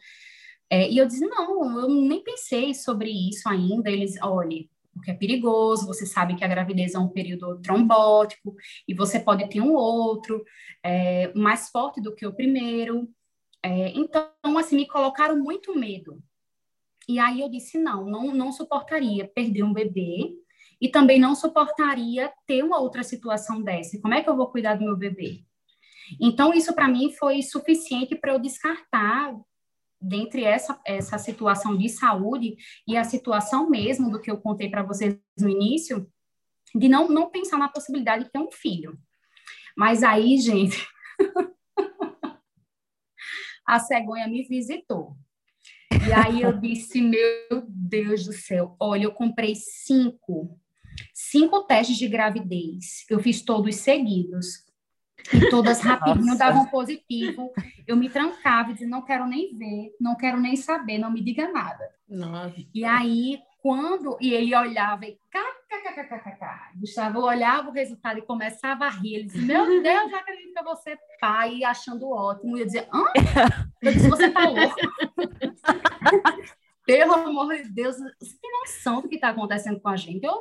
[0.70, 3.90] É, e eu disse: Não, eu nem pensei sobre isso ainda.
[3.90, 4.68] Eles, olha
[5.00, 8.54] porque é perigoso, você sabe que a gravidez é um período trombótico
[8.88, 10.44] e você pode ter um outro
[10.84, 13.10] é, mais forte do que o primeiro.
[13.64, 16.22] É, então, assim, me colocaram muito medo.
[17.08, 20.32] E aí eu disse, não, não, não suportaria perder um bebê
[20.82, 24.00] e também não suportaria ter uma outra situação dessa.
[24.02, 25.44] Como é que eu vou cuidar do meu bebê?
[26.20, 29.34] Então, isso para mim foi suficiente para eu descartar
[30.02, 32.56] dentre essa, essa situação de saúde
[32.88, 36.10] e a situação mesmo do que eu contei para vocês no início,
[36.74, 38.98] de não, não pensar na possibilidade de ter um filho.
[39.76, 40.88] Mas aí, gente,
[43.66, 45.16] a cegonha me visitou.
[46.08, 50.60] E aí eu disse, meu Deus do céu, olha, eu comprei cinco,
[51.14, 53.06] cinco testes de gravidez.
[53.10, 54.69] Eu fiz todos seguidos.
[55.34, 56.38] E todas rapidinho Nossa.
[56.38, 57.52] davam positivo.
[57.88, 61.22] Eu me trancava e dizia, não quero nem ver, não quero nem saber, não me
[61.22, 61.90] diga nada.
[62.08, 62.56] Nossa.
[62.74, 64.18] E aí, quando...
[64.20, 65.18] E ele olhava e...
[65.30, 66.80] kkkkkk.
[66.80, 69.16] Gustavo olhava o resultado e começava a rir.
[69.16, 72.58] Ele disse, meu Deus, já acredito que ser pai, achando ótimo.
[72.58, 73.06] E eu dizia, hã?
[73.82, 74.76] Eu disse, você tá louco?
[76.86, 80.26] Pelo amor de Deus, você tem noção do que está acontecendo com a gente?
[80.26, 80.40] Eu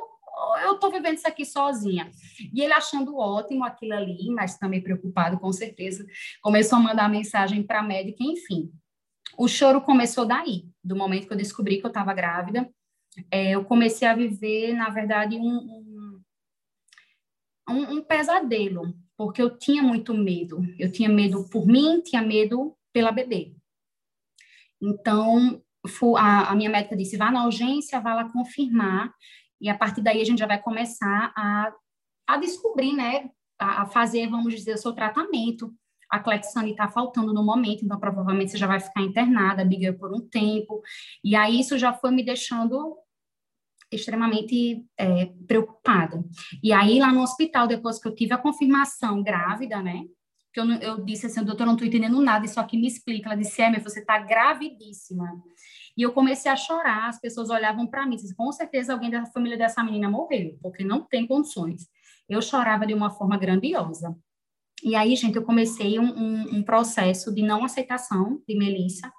[0.63, 2.09] eu estou vivendo isso aqui sozinha.
[2.53, 6.05] E ele achando ótimo aquilo ali, mas também preocupado, com certeza,
[6.41, 8.71] começou a mandar mensagem para a médica, enfim.
[9.37, 12.69] O choro começou daí, do momento que eu descobri que eu estava grávida.
[13.31, 16.21] É, eu comecei a viver, na verdade, um,
[17.69, 20.61] um, um pesadelo, porque eu tinha muito medo.
[20.77, 23.53] Eu tinha medo por mim, tinha medo pela bebê.
[24.81, 25.61] Então,
[26.17, 29.13] a, minha médica disse: vá na urgência, vá lá confirmar
[29.61, 31.73] e a partir daí a gente já vai começar a,
[32.27, 33.29] a descobrir, né,
[33.59, 35.73] a, a fazer, vamos dizer, o seu tratamento.
[36.09, 40.11] A Clexane está faltando no momento, então provavelmente você já vai ficar internada, Abigail, por
[40.11, 40.81] um tempo.
[41.23, 42.97] E aí isso já foi me deixando
[43.91, 46.23] extremamente é, preocupada.
[46.63, 50.03] E aí lá no hospital, depois que eu tive a confirmação grávida, né,
[50.51, 53.29] que eu, eu disse assim, doutor, eu não estou entendendo nada, isso aqui me explica.
[53.29, 55.41] Ela disse, é, você está gravidíssima.
[55.99, 59.57] E eu comecei a chorar, as pessoas olhavam para mim, com certeza alguém da família
[59.57, 61.89] dessa menina morreu, porque não tem condições.
[62.29, 64.15] Eu chorava de uma forma grandiosa.
[64.81, 69.11] E aí, gente, eu comecei um, um, um processo de não aceitação de Melissa,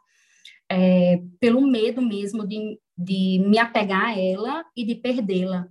[0.71, 5.69] é, pelo medo mesmo de, de me apegar a ela e de perdê-la.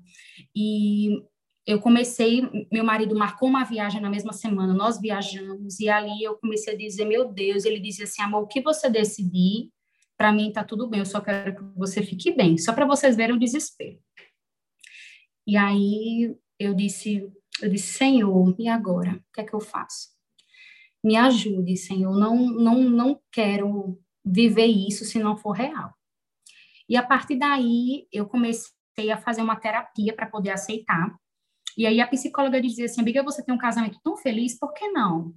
[0.56, 1.24] E
[1.66, 6.36] eu comecei, meu marido marcou uma viagem na mesma semana, nós viajamos, e ali eu
[6.36, 9.72] comecei a dizer, meu Deus, ele dizia assim, amor, o que você decidir,
[10.20, 13.16] para mim tá tudo bem, eu só quero que você fique bem, só para vocês
[13.16, 13.98] verem o desespero.
[15.48, 19.14] E aí eu disse, eu disse, Senhor, e agora?
[19.14, 20.10] O que é que eu faço?
[21.02, 25.94] Me ajude, Senhor, não, não, não quero viver isso se não for real.
[26.90, 31.18] E a partir daí, eu comecei a fazer uma terapia para poder aceitar.
[31.78, 34.90] E aí a psicóloga dizia assim, amiga, você tem um casamento tão feliz, por que
[34.90, 35.34] não?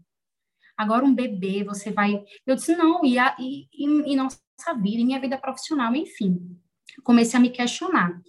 [0.77, 2.23] Agora um bebê, você vai...
[2.47, 4.39] Eu disse, não, e, a, e, e, e nossa
[4.81, 6.59] vida, e minha vida profissional, enfim.
[7.03, 8.20] Comecei a me questionar.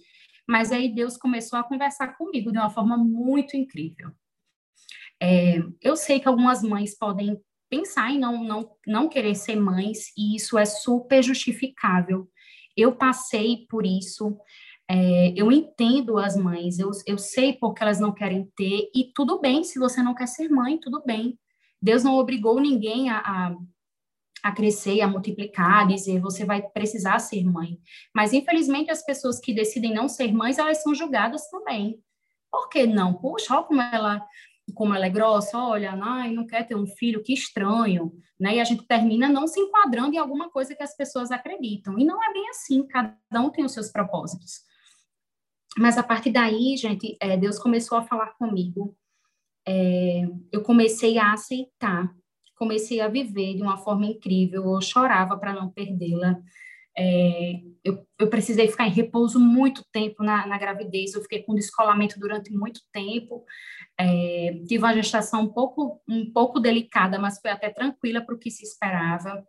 [0.46, 4.10] Mas aí Deus começou a conversar comigo de uma forma muito incrível.
[5.20, 7.40] É, eu sei que algumas mães podem
[7.70, 12.28] pensar em não, não, não querer ser mães, e isso é super justificável.
[12.76, 14.36] Eu passei por isso,
[14.88, 19.40] é, eu entendo as mães, eu, eu sei porque elas não querem ter, e tudo
[19.40, 21.38] bem, se você não quer ser mãe, tudo bem.
[21.84, 23.56] Deus não obrigou ninguém a, a,
[24.42, 27.78] a crescer, a multiplicar, a dizer você vai precisar ser mãe.
[28.14, 32.02] Mas, infelizmente, as pessoas que decidem não ser mães, elas são julgadas também.
[32.50, 33.12] Por que não?
[33.12, 34.26] Puxa, olha como ela
[34.72, 38.56] como ela é grossa, olha, ai, não quer ter um filho, que estranho, né?
[38.56, 41.98] E a gente termina não se enquadrando em alguma coisa que as pessoas acreditam.
[41.98, 44.62] E não é bem assim, cada um tem os seus propósitos.
[45.76, 48.96] Mas a partir daí, gente, é, Deus começou a falar comigo.
[49.66, 52.14] É, eu comecei a aceitar,
[52.56, 54.64] comecei a viver de uma forma incrível.
[54.74, 56.38] Eu chorava para não perdê-la.
[56.96, 61.52] É, eu, eu, precisei ficar em repouso muito tempo na, na, gravidez, eu fiquei com
[61.52, 63.44] descolamento durante muito tempo,
[63.98, 68.38] é, tive uma gestação um pouco, um pouco delicada, mas foi até tranquila para o
[68.38, 69.44] que se esperava.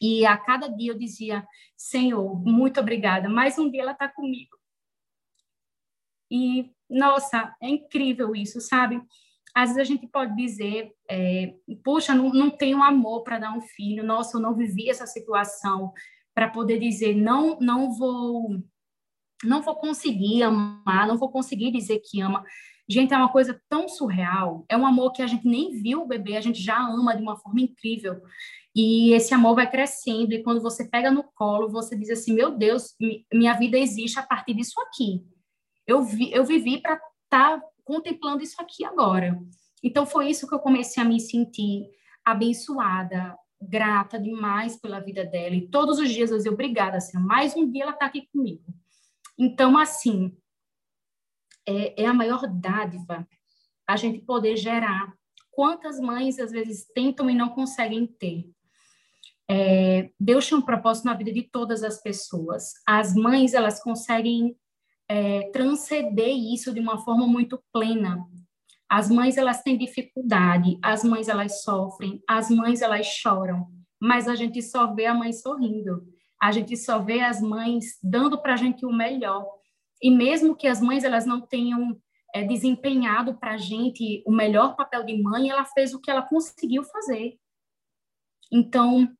[0.00, 1.44] E a cada dia eu dizia,
[1.76, 4.56] Senhor, muito obrigada, mais um dia ela está comigo.
[6.30, 9.02] E, nossa, é incrível isso, sabe?
[9.54, 13.60] Às vezes a gente pode dizer, é, puxa, não, não tenho amor para dar um
[13.60, 15.92] filho, nossa, eu não vivi essa situação,
[16.34, 18.56] para poder dizer não não vou
[19.44, 22.44] não vou conseguir amar, não vou conseguir dizer que ama.
[22.88, 24.64] Gente, é uma coisa tão surreal.
[24.68, 27.22] É um amor que a gente nem viu o bebê, a gente já ama de
[27.22, 28.20] uma forma incrível.
[28.74, 30.34] E esse amor vai crescendo.
[30.34, 32.94] E quando você pega no colo, você diz assim: Meu Deus,
[33.32, 35.24] minha vida existe a partir disso aqui.
[35.86, 39.38] Eu, vi, eu vivi para estar tá contemplando isso aqui agora.
[39.82, 41.88] Então, foi isso que eu comecei a me sentir
[42.24, 45.54] abençoada, grata demais pela vida dela.
[45.54, 48.64] E todos os dias eu dizia, obrigada, assim, mais um dia ela está aqui comigo.
[49.38, 50.36] Então, assim,
[51.66, 53.26] é, é a maior dádiva
[53.86, 55.12] a gente poder gerar.
[55.50, 58.48] Quantas mães, às vezes, tentam e não conseguem ter?
[59.48, 62.72] É, Deus tem um propósito na vida de todas as pessoas.
[62.86, 64.56] As mães, elas conseguem
[65.10, 68.24] é, transcender isso de uma forma muito plena.
[68.88, 73.66] As mães elas têm dificuldade, as mães elas sofrem, as mães elas choram,
[74.00, 76.06] mas a gente só vê a mãe sorrindo.
[76.40, 79.44] A gente só vê as mães dando para a gente o melhor.
[80.00, 82.00] E mesmo que as mães elas não tenham
[82.32, 86.22] é, desempenhado para a gente o melhor papel de mãe, ela fez o que ela
[86.22, 87.36] conseguiu fazer.
[88.52, 89.10] Então,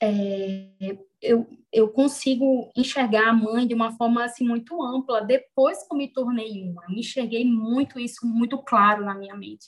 [0.00, 5.94] é, eu, eu consigo enxergar a mãe de uma forma assim muito ampla depois que
[5.94, 6.82] eu me tornei uma.
[6.88, 9.66] Eu enxerguei muito isso muito claro na minha mente.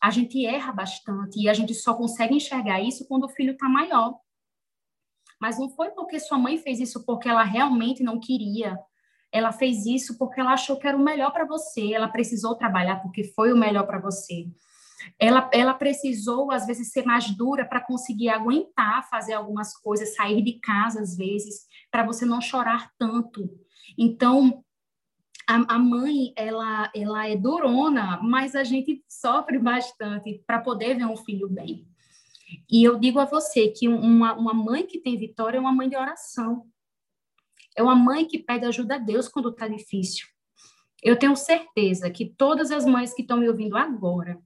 [0.00, 3.68] A gente erra bastante e a gente só consegue enxergar isso quando o filho está
[3.68, 4.14] maior.
[5.40, 8.78] Mas não foi porque sua mãe fez isso porque ela realmente não queria.
[9.32, 11.92] Ela fez isso porque ela achou que era o melhor para você.
[11.92, 14.46] Ela precisou trabalhar porque foi o melhor para você
[15.18, 20.42] ela, ela precisou, às vezes, ser mais dura para conseguir aguentar fazer algumas coisas, sair
[20.42, 23.50] de casa, às vezes, para você não chorar tanto.
[23.98, 24.64] Então,
[25.46, 31.06] a, a, mãe, ela, ela é durona, mas a gente sofre bastante para poder ver
[31.06, 31.86] um filho bem.
[32.70, 35.88] E eu digo a você que uma, uma mãe que tem vitória é uma mãe
[35.88, 36.66] de oração.
[37.76, 40.26] É uma mãe que pede ajuda a Deus quando está difícil.
[41.02, 44.40] Eu tenho certeza que todas as mães que estão me ouvindo agora,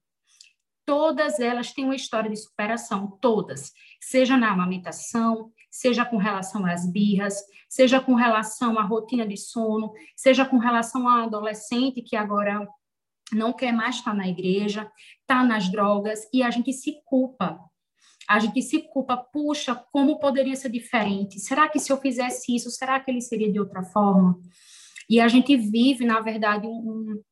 [0.88, 6.90] todas elas têm uma história de superação, todas, seja na amamentação, seja com relação às
[6.90, 7.36] birras,
[7.68, 12.66] seja com relação à rotina de sono, seja com relação à adolescente que agora
[13.34, 17.60] não quer mais estar na igreja, está nas drogas e a gente se culpa.
[18.26, 21.38] A gente se culpa, puxa, como poderia ser diferente?
[21.38, 24.40] Será que se eu fizesse isso, será que ele seria de outra forma?
[25.10, 27.22] E a gente vive, na verdade, um,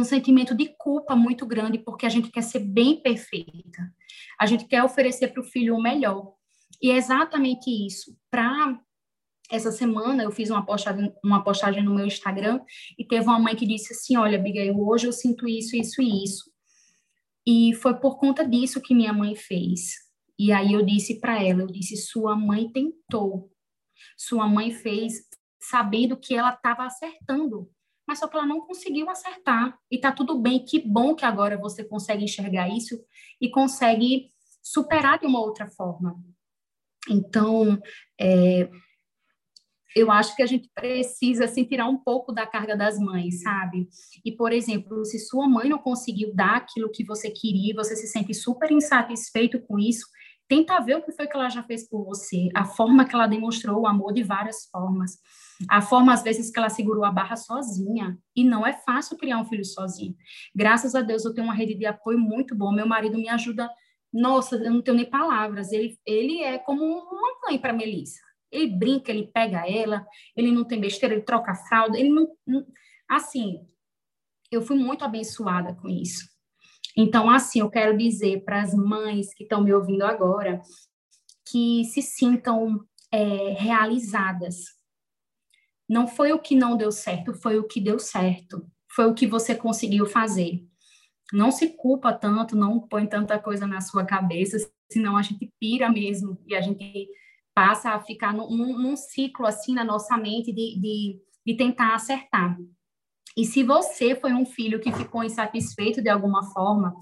[0.00, 3.92] um sentimento de culpa muito grande, porque a gente quer ser bem perfeita.
[4.38, 6.34] A gente quer oferecer para o filho o melhor.
[6.82, 8.16] E é exatamente isso.
[8.30, 8.80] Para
[9.50, 12.60] essa semana eu fiz uma postagem, uma postagem no meu Instagram
[12.98, 16.24] e teve uma mãe que disse assim: Olha, Abigail, hoje eu sinto isso, isso e
[16.24, 16.52] isso.
[17.46, 20.04] E foi por conta disso que minha mãe fez.
[20.38, 23.50] E aí eu disse para ela: Eu disse, sua mãe tentou.
[24.16, 25.14] Sua mãe fez
[25.60, 27.70] sabendo que ela estava acertando,
[28.06, 29.78] mas só que ela não conseguiu acertar.
[29.90, 32.98] E tá tudo bem, que bom que agora você consegue enxergar isso
[33.40, 34.30] e consegue
[34.62, 36.16] superar de uma outra forma.
[37.10, 37.78] Então,
[38.20, 38.68] é,
[39.94, 43.88] eu acho que a gente precisa assim, tirar um pouco da carga das mães, sabe?
[44.24, 48.08] E, por exemplo, se sua mãe não conseguiu dar aquilo que você queria, você se
[48.08, 50.06] sente super insatisfeito com isso,
[50.48, 53.26] tenta ver o que foi que ela já fez por você, a forma que ela
[53.26, 55.18] demonstrou o amor de várias formas,
[55.68, 58.18] a forma, às vezes, que ela segurou a barra sozinha.
[58.34, 60.14] E não é fácil criar um filho sozinho.
[60.54, 62.72] Graças a Deus, eu tenho uma rede de apoio muito boa.
[62.72, 63.70] Meu marido me ajuda.
[64.12, 65.72] Nossa, eu não tenho nem palavras.
[65.72, 68.20] Ele, ele é como uma mãe para Melissa
[68.54, 72.28] ele brinca, ele pega ela, ele não tem besteira, ele troca a fralda, ele não,
[72.46, 72.64] não
[73.08, 73.58] assim,
[74.50, 76.28] eu fui muito abençoada com isso.
[76.96, 80.62] Então, assim, eu quero dizer para as mães que estão me ouvindo agora
[81.50, 82.80] que se sintam
[83.10, 84.56] é, realizadas.
[85.88, 88.66] Não foi o que não deu certo, foi o que deu certo.
[88.94, 90.64] Foi o que você conseguiu fazer.
[91.32, 94.56] Não se culpa tanto, não põe tanta coisa na sua cabeça,
[94.90, 97.08] senão a gente pira mesmo e a gente
[97.54, 102.56] passa a ficar num, num ciclo assim na nossa mente de, de, de tentar acertar.
[103.36, 106.94] E se você foi um filho que ficou insatisfeito de alguma forma,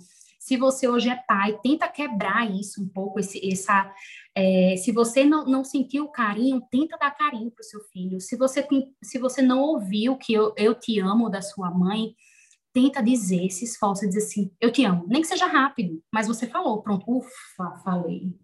[0.43, 3.95] se você hoje é pai, tenta quebrar isso um pouco, esse, essa,
[4.35, 8.21] é, se você não, não sentiu carinho, tenta dar carinho para o seu filho.
[8.21, 8.67] Se você,
[9.01, 12.17] se você não ouviu que eu, eu te amo da sua mãe,
[12.73, 15.07] tenta dizer, se esforça, dizer assim, eu te amo.
[15.07, 18.37] Nem que seja rápido, mas você falou, pronto, ufa, falei.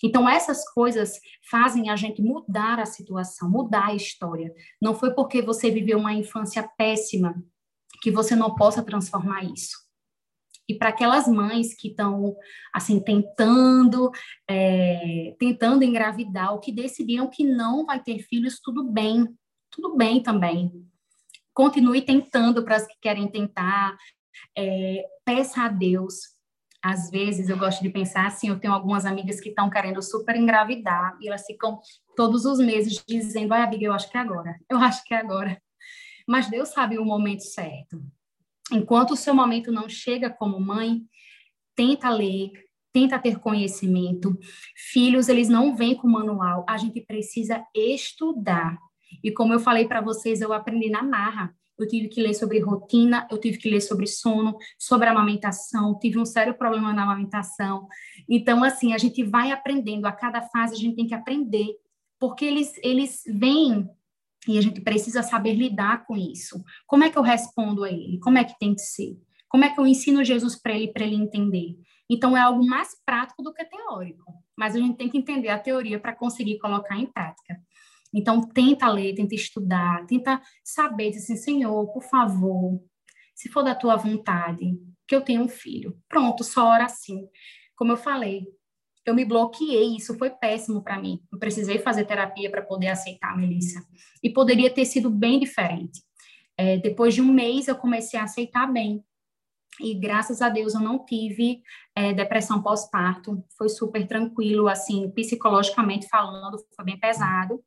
[0.00, 1.18] Então, essas coisas
[1.50, 4.54] fazem a gente mudar a situação, mudar a história.
[4.80, 7.34] Não foi porque você viveu uma infância péssima
[8.00, 9.83] que você não possa transformar isso.
[10.68, 12.34] E para aquelas mães que estão,
[12.72, 14.10] assim, tentando,
[14.48, 19.28] é, tentando engravidar, ou que decidiram que não vai ter filhos, tudo bem,
[19.70, 20.72] tudo bem também.
[21.52, 23.96] Continue tentando para as que querem tentar,
[24.56, 26.34] é, peça a Deus
[26.84, 30.36] às vezes eu gosto de pensar assim, eu tenho algumas amigas que estão querendo super
[30.36, 31.80] engravidar e elas ficam
[32.14, 35.16] todos os meses dizendo, ai, amiga, eu acho que é agora, eu acho que é
[35.16, 35.58] agora.
[36.28, 38.02] Mas Deus sabe o momento certo.
[38.72, 41.02] Enquanto o seu momento não chega como mãe,
[41.74, 42.50] tenta ler,
[42.92, 44.38] tenta ter conhecimento.
[44.76, 48.78] Filhos, eles não vêm com manual, a gente precisa estudar.
[49.22, 52.60] E como eu falei para vocês, eu aprendi na marra eu tive que ler sobre
[52.60, 57.88] rotina, eu tive que ler sobre sono, sobre amamentação, tive um sério problema na amamentação.
[58.28, 61.74] Então, assim, a gente vai aprendendo, a cada fase a gente tem que aprender,
[62.18, 63.88] porque eles, eles vêm
[64.48, 66.62] e a gente precisa saber lidar com isso.
[66.86, 68.18] Como é que eu respondo a ele?
[68.20, 69.16] Como é que tem que ser?
[69.48, 71.76] Como é que eu ensino Jesus para ele, para ele entender?
[72.10, 75.58] Então, é algo mais prático do que teórico, mas a gente tem que entender a
[75.58, 77.58] teoria para conseguir colocar em prática.
[78.12, 82.80] Então, tenta ler, tenta estudar, tenta saber, dizer assim, Senhor, por favor,
[83.34, 84.78] se for da tua vontade,
[85.08, 85.98] que eu tenha um filho.
[86.08, 87.26] Pronto, só ora assim.
[87.76, 88.46] Como eu falei,
[89.06, 91.20] eu me bloqueei, isso foi péssimo para mim.
[91.32, 93.84] Eu precisei fazer terapia para poder aceitar a Melissa.
[94.22, 96.02] E poderia ter sido bem diferente.
[96.56, 99.04] É, depois de um mês, eu comecei a aceitar bem.
[99.80, 101.60] E graças a Deus eu não tive
[101.94, 103.44] é, depressão pós-parto.
[103.58, 107.62] Foi super tranquilo, assim, psicologicamente falando, foi bem pesado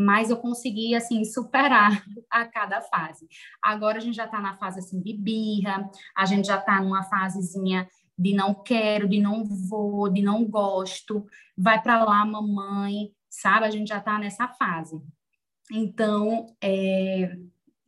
[0.00, 3.26] mas eu consegui, assim, superar a cada fase.
[3.60, 7.02] Agora a gente já está na fase, assim, de birra, a gente já está numa
[7.02, 7.88] fasezinha
[8.18, 11.24] de não quero, de não vou, de não gosto,
[11.56, 13.66] vai para lá, mamãe, sabe?
[13.66, 15.00] A gente já está nessa fase.
[15.70, 17.36] Então, é,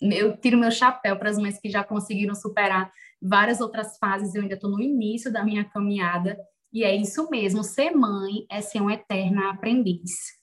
[0.01, 4.43] eu tiro meu chapéu para as mães que já conseguiram superar várias outras fases, eu
[4.43, 6.39] ainda estou no início da minha caminhada,
[6.73, 10.39] e é isso mesmo, ser mãe é ser uma eterna aprendiz.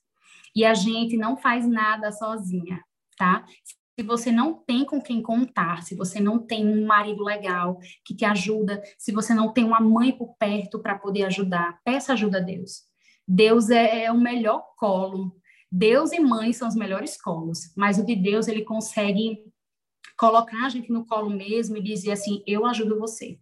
[0.54, 2.84] E a gente não faz nada sozinha,
[3.18, 3.46] tá?
[4.00, 8.16] Se você não tem com quem contar, se você não tem um marido legal que
[8.16, 12.38] te ajuda, se você não tem uma mãe por perto para poder ajudar, peça ajuda
[12.38, 12.84] a Deus.
[13.28, 15.36] Deus é, é o melhor colo.
[15.72, 19.40] Deus e mãe são os melhores colos, mas o de Deus ele consegue
[20.16, 23.40] colocar a gente no colo mesmo e dizer assim: eu ajudo você.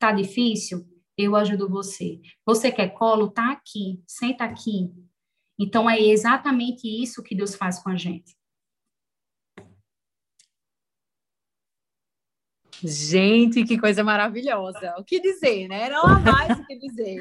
[0.00, 0.84] Tá difícil?
[1.16, 2.20] Eu ajudo você.
[2.44, 3.30] Você quer colo?
[3.30, 4.92] Tá aqui, senta aqui.
[5.56, 8.36] Então é exatamente isso que Deus faz com a gente.
[12.84, 14.94] Gente, que coisa maravilhosa.
[14.98, 15.88] O que dizer, né?
[15.88, 17.20] Não há mais o que dizer.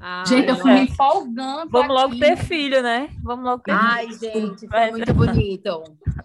[0.00, 1.70] Ai, gente, eu fui me empolgando.
[1.70, 2.02] Vamos aqui.
[2.02, 3.10] logo ter filho, né?
[3.22, 4.18] Vamos logo ter Ai, filho.
[4.18, 5.84] gente, foi muito bonito.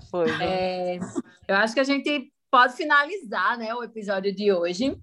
[0.09, 0.95] Foi, né?
[0.95, 0.99] É,
[1.47, 4.97] eu acho que a gente pode finalizar né, o episódio de hoje.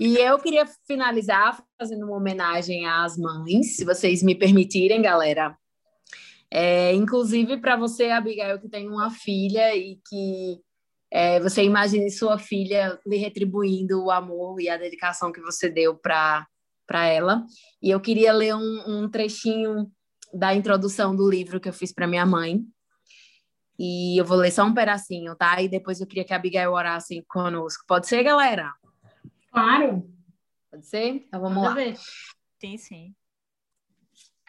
[0.00, 5.56] E eu queria finalizar fazendo uma homenagem às mães, se vocês me permitirem, galera.
[6.50, 10.60] É, inclusive para você, Abigail, que tem uma filha e que
[11.14, 15.94] é, você imagine sua filha lhe retribuindo o amor e a dedicação que você deu
[15.94, 16.46] para
[16.90, 17.44] ela.
[17.82, 19.92] E eu queria ler um, um trechinho
[20.32, 22.64] da introdução do livro que eu fiz para minha mãe.
[23.78, 25.60] E eu vou ler só um pedacinho, tá?
[25.60, 27.84] E depois eu queria que a Abigail orasse conosco.
[27.86, 28.72] Pode ser, galera?
[29.50, 30.10] Claro.
[30.70, 31.26] Pode ser?
[31.26, 31.74] Então vamos Manda lá.
[31.74, 31.98] ver.
[32.58, 33.14] Sim, sim.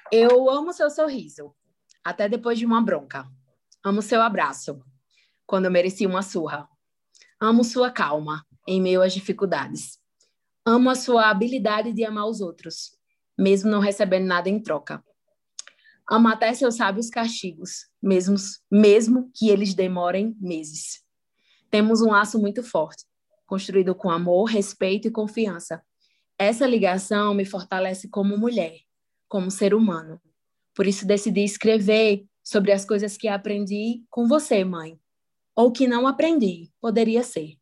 [0.10, 1.54] Eu amo seu sorriso,
[2.06, 3.28] até depois de uma bronca.
[3.84, 4.82] Amo seu abraço,
[5.46, 6.68] quando eu mereci uma surra.
[7.40, 10.00] Amo sua calma, em meio às dificuldades.
[10.66, 12.98] Amo a sua habilidade de amar os outros,
[13.38, 15.04] mesmo não recebendo nada em troca.
[16.10, 18.36] Amo até seus sábios castigos, mesmo,
[18.72, 21.04] mesmo que eles demorem meses.
[21.70, 23.06] Temos um laço muito forte,
[23.46, 25.82] construído com amor, respeito e confiança.
[26.38, 28.78] Essa ligação me fortalece como mulher,
[29.28, 30.22] como ser humano.
[30.76, 35.00] Por isso decidi escrever sobre as coisas que aprendi com você, mãe,
[35.56, 37.58] ou que não aprendi, poderia ser.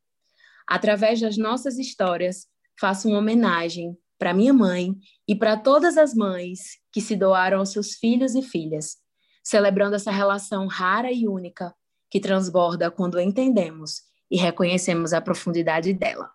[0.68, 2.48] Através das nossas histórias,
[2.80, 4.96] faço uma homenagem para minha mãe
[5.28, 8.98] e para todas as mães que se doaram aos seus filhos e filhas,
[9.44, 11.74] celebrando essa relação rara e única
[12.10, 16.32] que transborda quando entendemos e reconhecemos a profundidade dela.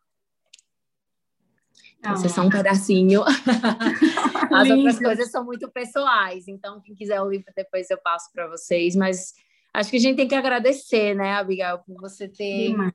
[2.02, 3.22] Essa é só um pedacinho.
[4.52, 8.48] As outras coisas são muito pessoais, então quem quiser o livro depois eu passo para
[8.48, 9.34] vocês, mas
[9.76, 12.92] acho que a gente tem que agradecer, né, Abigail, por você ter Demais.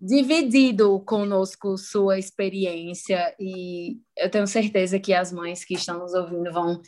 [0.00, 6.52] dividido conosco sua experiência e eu tenho certeza que as mães que estão nos ouvindo
[6.52, 6.82] vão,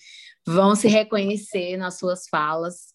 [0.44, 2.92] vão se reconhecer nas suas falas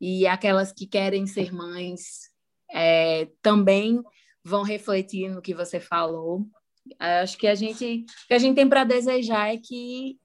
[0.00, 2.28] e aquelas que querem ser mães
[2.72, 4.02] é, também
[4.44, 6.44] vão refletir no que você falou.
[6.98, 10.18] Acho que a gente, o que a gente tem para desejar é que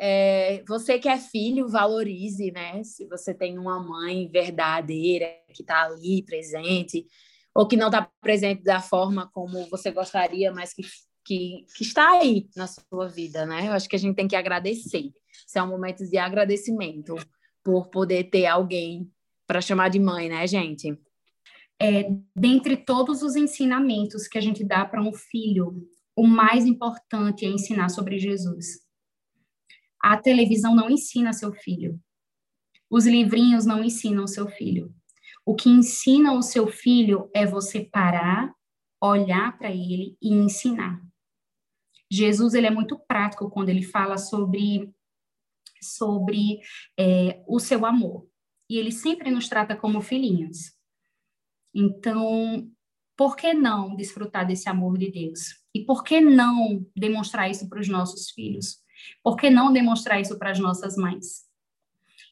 [0.00, 2.82] é, você que é filho valorize, né?
[2.84, 7.06] Se você tem uma mãe verdadeira que está ali presente,
[7.54, 10.82] ou que não está presente da forma como você gostaria, mas que,
[11.24, 13.68] que, que está aí na sua vida, né?
[13.68, 15.10] Eu acho que a gente tem que agradecer.
[15.46, 17.16] Esse é um momento de agradecimento
[17.64, 19.10] por poder ter alguém
[19.46, 20.98] para chamar de mãe, né, gente?
[21.80, 27.44] É, dentre todos os ensinamentos que a gente dá para um filho, o mais importante
[27.44, 28.85] é ensinar sobre Jesus.
[30.00, 32.00] A televisão não ensina seu filho.
[32.90, 34.94] Os livrinhos não ensinam seu filho.
[35.44, 38.52] O que ensina o seu filho é você parar,
[39.00, 41.00] olhar para ele e ensinar.
[42.10, 44.92] Jesus ele é muito prático quando ele fala sobre
[45.80, 46.60] sobre
[46.98, 48.26] é, o seu amor
[48.68, 50.72] e ele sempre nos trata como filhinhos.
[51.74, 52.68] Então,
[53.16, 55.62] por que não desfrutar desse amor de Deus?
[55.74, 58.78] E por que não demonstrar isso para os nossos filhos?
[59.22, 61.46] Por que não demonstrar isso para as nossas mães?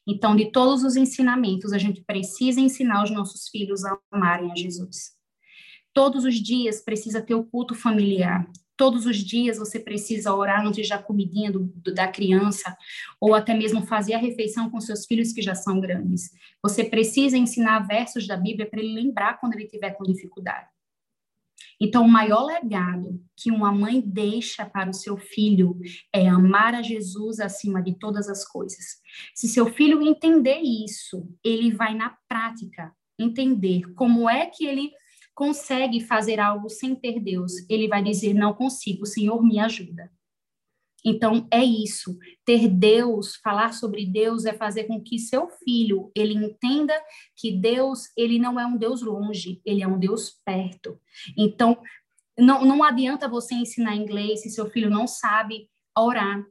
[0.07, 4.55] Então, de todos os ensinamentos, a gente precisa ensinar os nossos filhos a amarem a
[4.55, 5.15] Jesus.
[5.93, 8.47] Todos os dias precisa ter o culto familiar.
[8.77, 12.75] Todos os dias você precisa orar antes da comidinha do, do, da criança,
[13.19, 16.29] ou até mesmo fazer a refeição com seus filhos que já são grandes.
[16.61, 20.74] Você precisa ensinar versos da Bíblia para ele lembrar quando ele estiver com dificuldade.
[21.79, 25.77] Então, o maior legado que uma mãe deixa para o seu filho
[26.13, 29.01] é amar a Jesus acima de todas as coisas.
[29.33, 34.91] Se seu filho entender isso, ele vai na prática entender como é que ele
[35.33, 37.53] consegue fazer algo sem ter Deus.
[37.69, 40.09] Ele vai dizer: Não consigo, Senhor, me ajuda.
[41.05, 42.17] Então é isso.
[42.43, 46.93] Ter Deus, falar sobre Deus é fazer com que seu filho ele entenda
[47.35, 50.99] que Deus ele não é um Deus longe, ele é um Deus perto.
[51.37, 51.77] Então
[52.37, 56.43] não, não adianta você ensinar inglês se seu filho não sabe orar,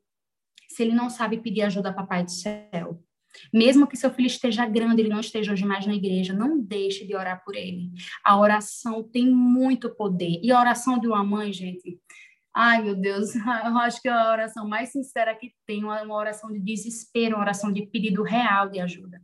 [0.68, 3.02] se ele não sabe pedir ajuda a papai do céu.
[3.52, 7.04] Mesmo que seu filho esteja grande, ele não esteja hoje mais na igreja, não deixe
[7.04, 7.90] de orar por ele.
[8.24, 10.40] A oração tem muito poder.
[10.42, 11.98] E a oração de uma mãe, gente,
[12.56, 16.52] Ai, meu Deus, eu acho que é a oração mais sincera que tem, uma oração
[16.52, 19.20] de desespero, uma oração de pedido real de ajuda.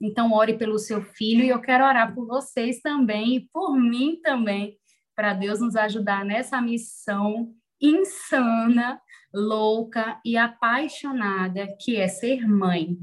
[0.00, 4.20] Então, ore pelo seu filho e eu quero orar por vocês também e por mim
[4.22, 4.78] também,
[5.16, 9.00] para Deus nos ajudar nessa missão insana,
[9.34, 12.96] louca e apaixonada que é ser mãe,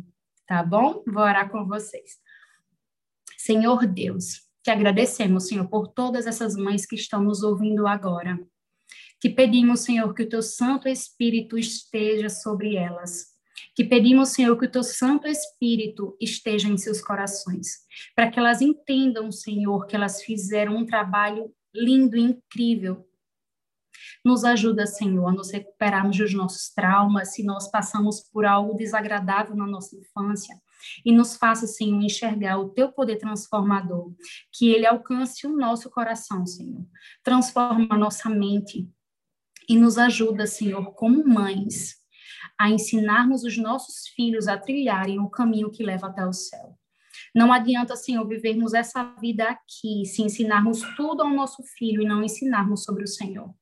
[0.48, 1.04] tá bom?
[1.06, 2.18] Vou orar com vocês.
[3.38, 8.40] Senhor Deus, te agradecemos, Senhor, por todas essas mães que estão nos ouvindo agora.
[9.20, 13.36] Te pedimos, Senhor, que o teu Santo Espírito esteja sobre elas
[13.76, 17.80] que pedimos, Senhor, que o teu Santo Espírito esteja em seus corações,
[18.16, 23.06] para que elas entendam, Senhor, que elas fizeram um trabalho lindo e incrível.
[24.24, 29.56] Nos ajuda, Senhor, a nos recuperarmos dos nossos traumas, se nós passamos por algo desagradável
[29.56, 30.56] na nossa infância,
[31.04, 34.14] e nos faça, Senhor, enxergar o teu poder transformador,
[34.54, 36.86] que ele alcance o nosso coração, Senhor.
[37.24, 38.90] Transforma a nossa mente
[39.68, 41.96] e nos ajuda, Senhor, como mães,
[42.58, 46.78] a ensinarmos os nossos filhos a trilharem o caminho que leva até o céu.
[47.34, 52.24] Não adianta, Senhor, vivermos essa vida aqui se ensinarmos tudo ao nosso filho e não
[52.24, 53.54] ensinarmos sobre o Senhor.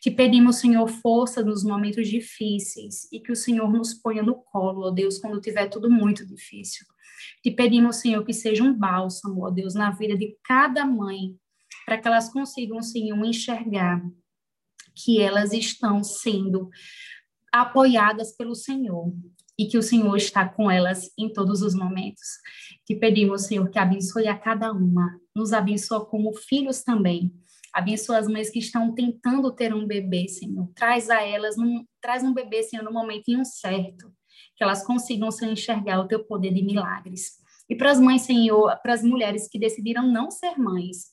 [0.00, 4.88] Te pedimos, Senhor, força nos momentos difíceis e que o Senhor nos ponha no colo,
[4.88, 6.84] ó Deus, quando tiver tudo muito difícil.
[7.42, 11.36] Te pedimos, Senhor, que seja um bálsamo, ó Deus, na vida de cada mãe,
[11.86, 14.02] para que elas consigam, Senhor, enxergar
[14.94, 16.68] que elas estão sendo
[17.52, 19.12] apoiadas pelo Senhor
[19.58, 22.22] e que o Senhor está com elas em todos os momentos.
[22.86, 27.32] Te pedimos, Senhor, que abençoe a cada uma, nos abençoa como filhos também.
[27.72, 30.70] Abençoa as mães que estão tentando ter um bebê, Senhor.
[30.74, 34.12] Traz a elas, num, traz um bebê, Senhor, no momentinho certo,
[34.56, 37.42] que elas consigam se enxergar o teu poder de milagres.
[37.68, 41.11] E para as mães, Senhor, para as mulheres que decidiram não ser mães,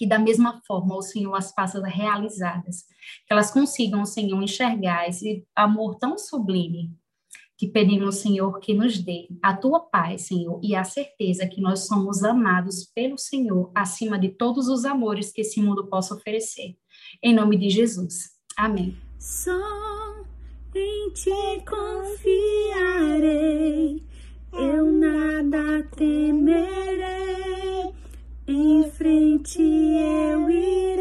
[0.00, 2.84] que da mesma forma o Senhor as faça realizadas,
[3.26, 6.90] que elas consigam, Senhor, enxergar esse amor tão sublime
[7.58, 11.80] que pedimos, Senhor, que nos dê a tua paz, Senhor, e a certeza que nós
[11.80, 16.78] somos amados pelo Senhor acima de todos os amores que esse mundo possa oferecer.
[17.22, 18.30] Em nome de Jesus.
[18.56, 18.96] Amém.
[19.18, 19.52] Só
[20.74, 23.22] em ti confiarei,
[24.54, 27.19] eu nada temerei
[28.52, 30.99] em frente eu irei.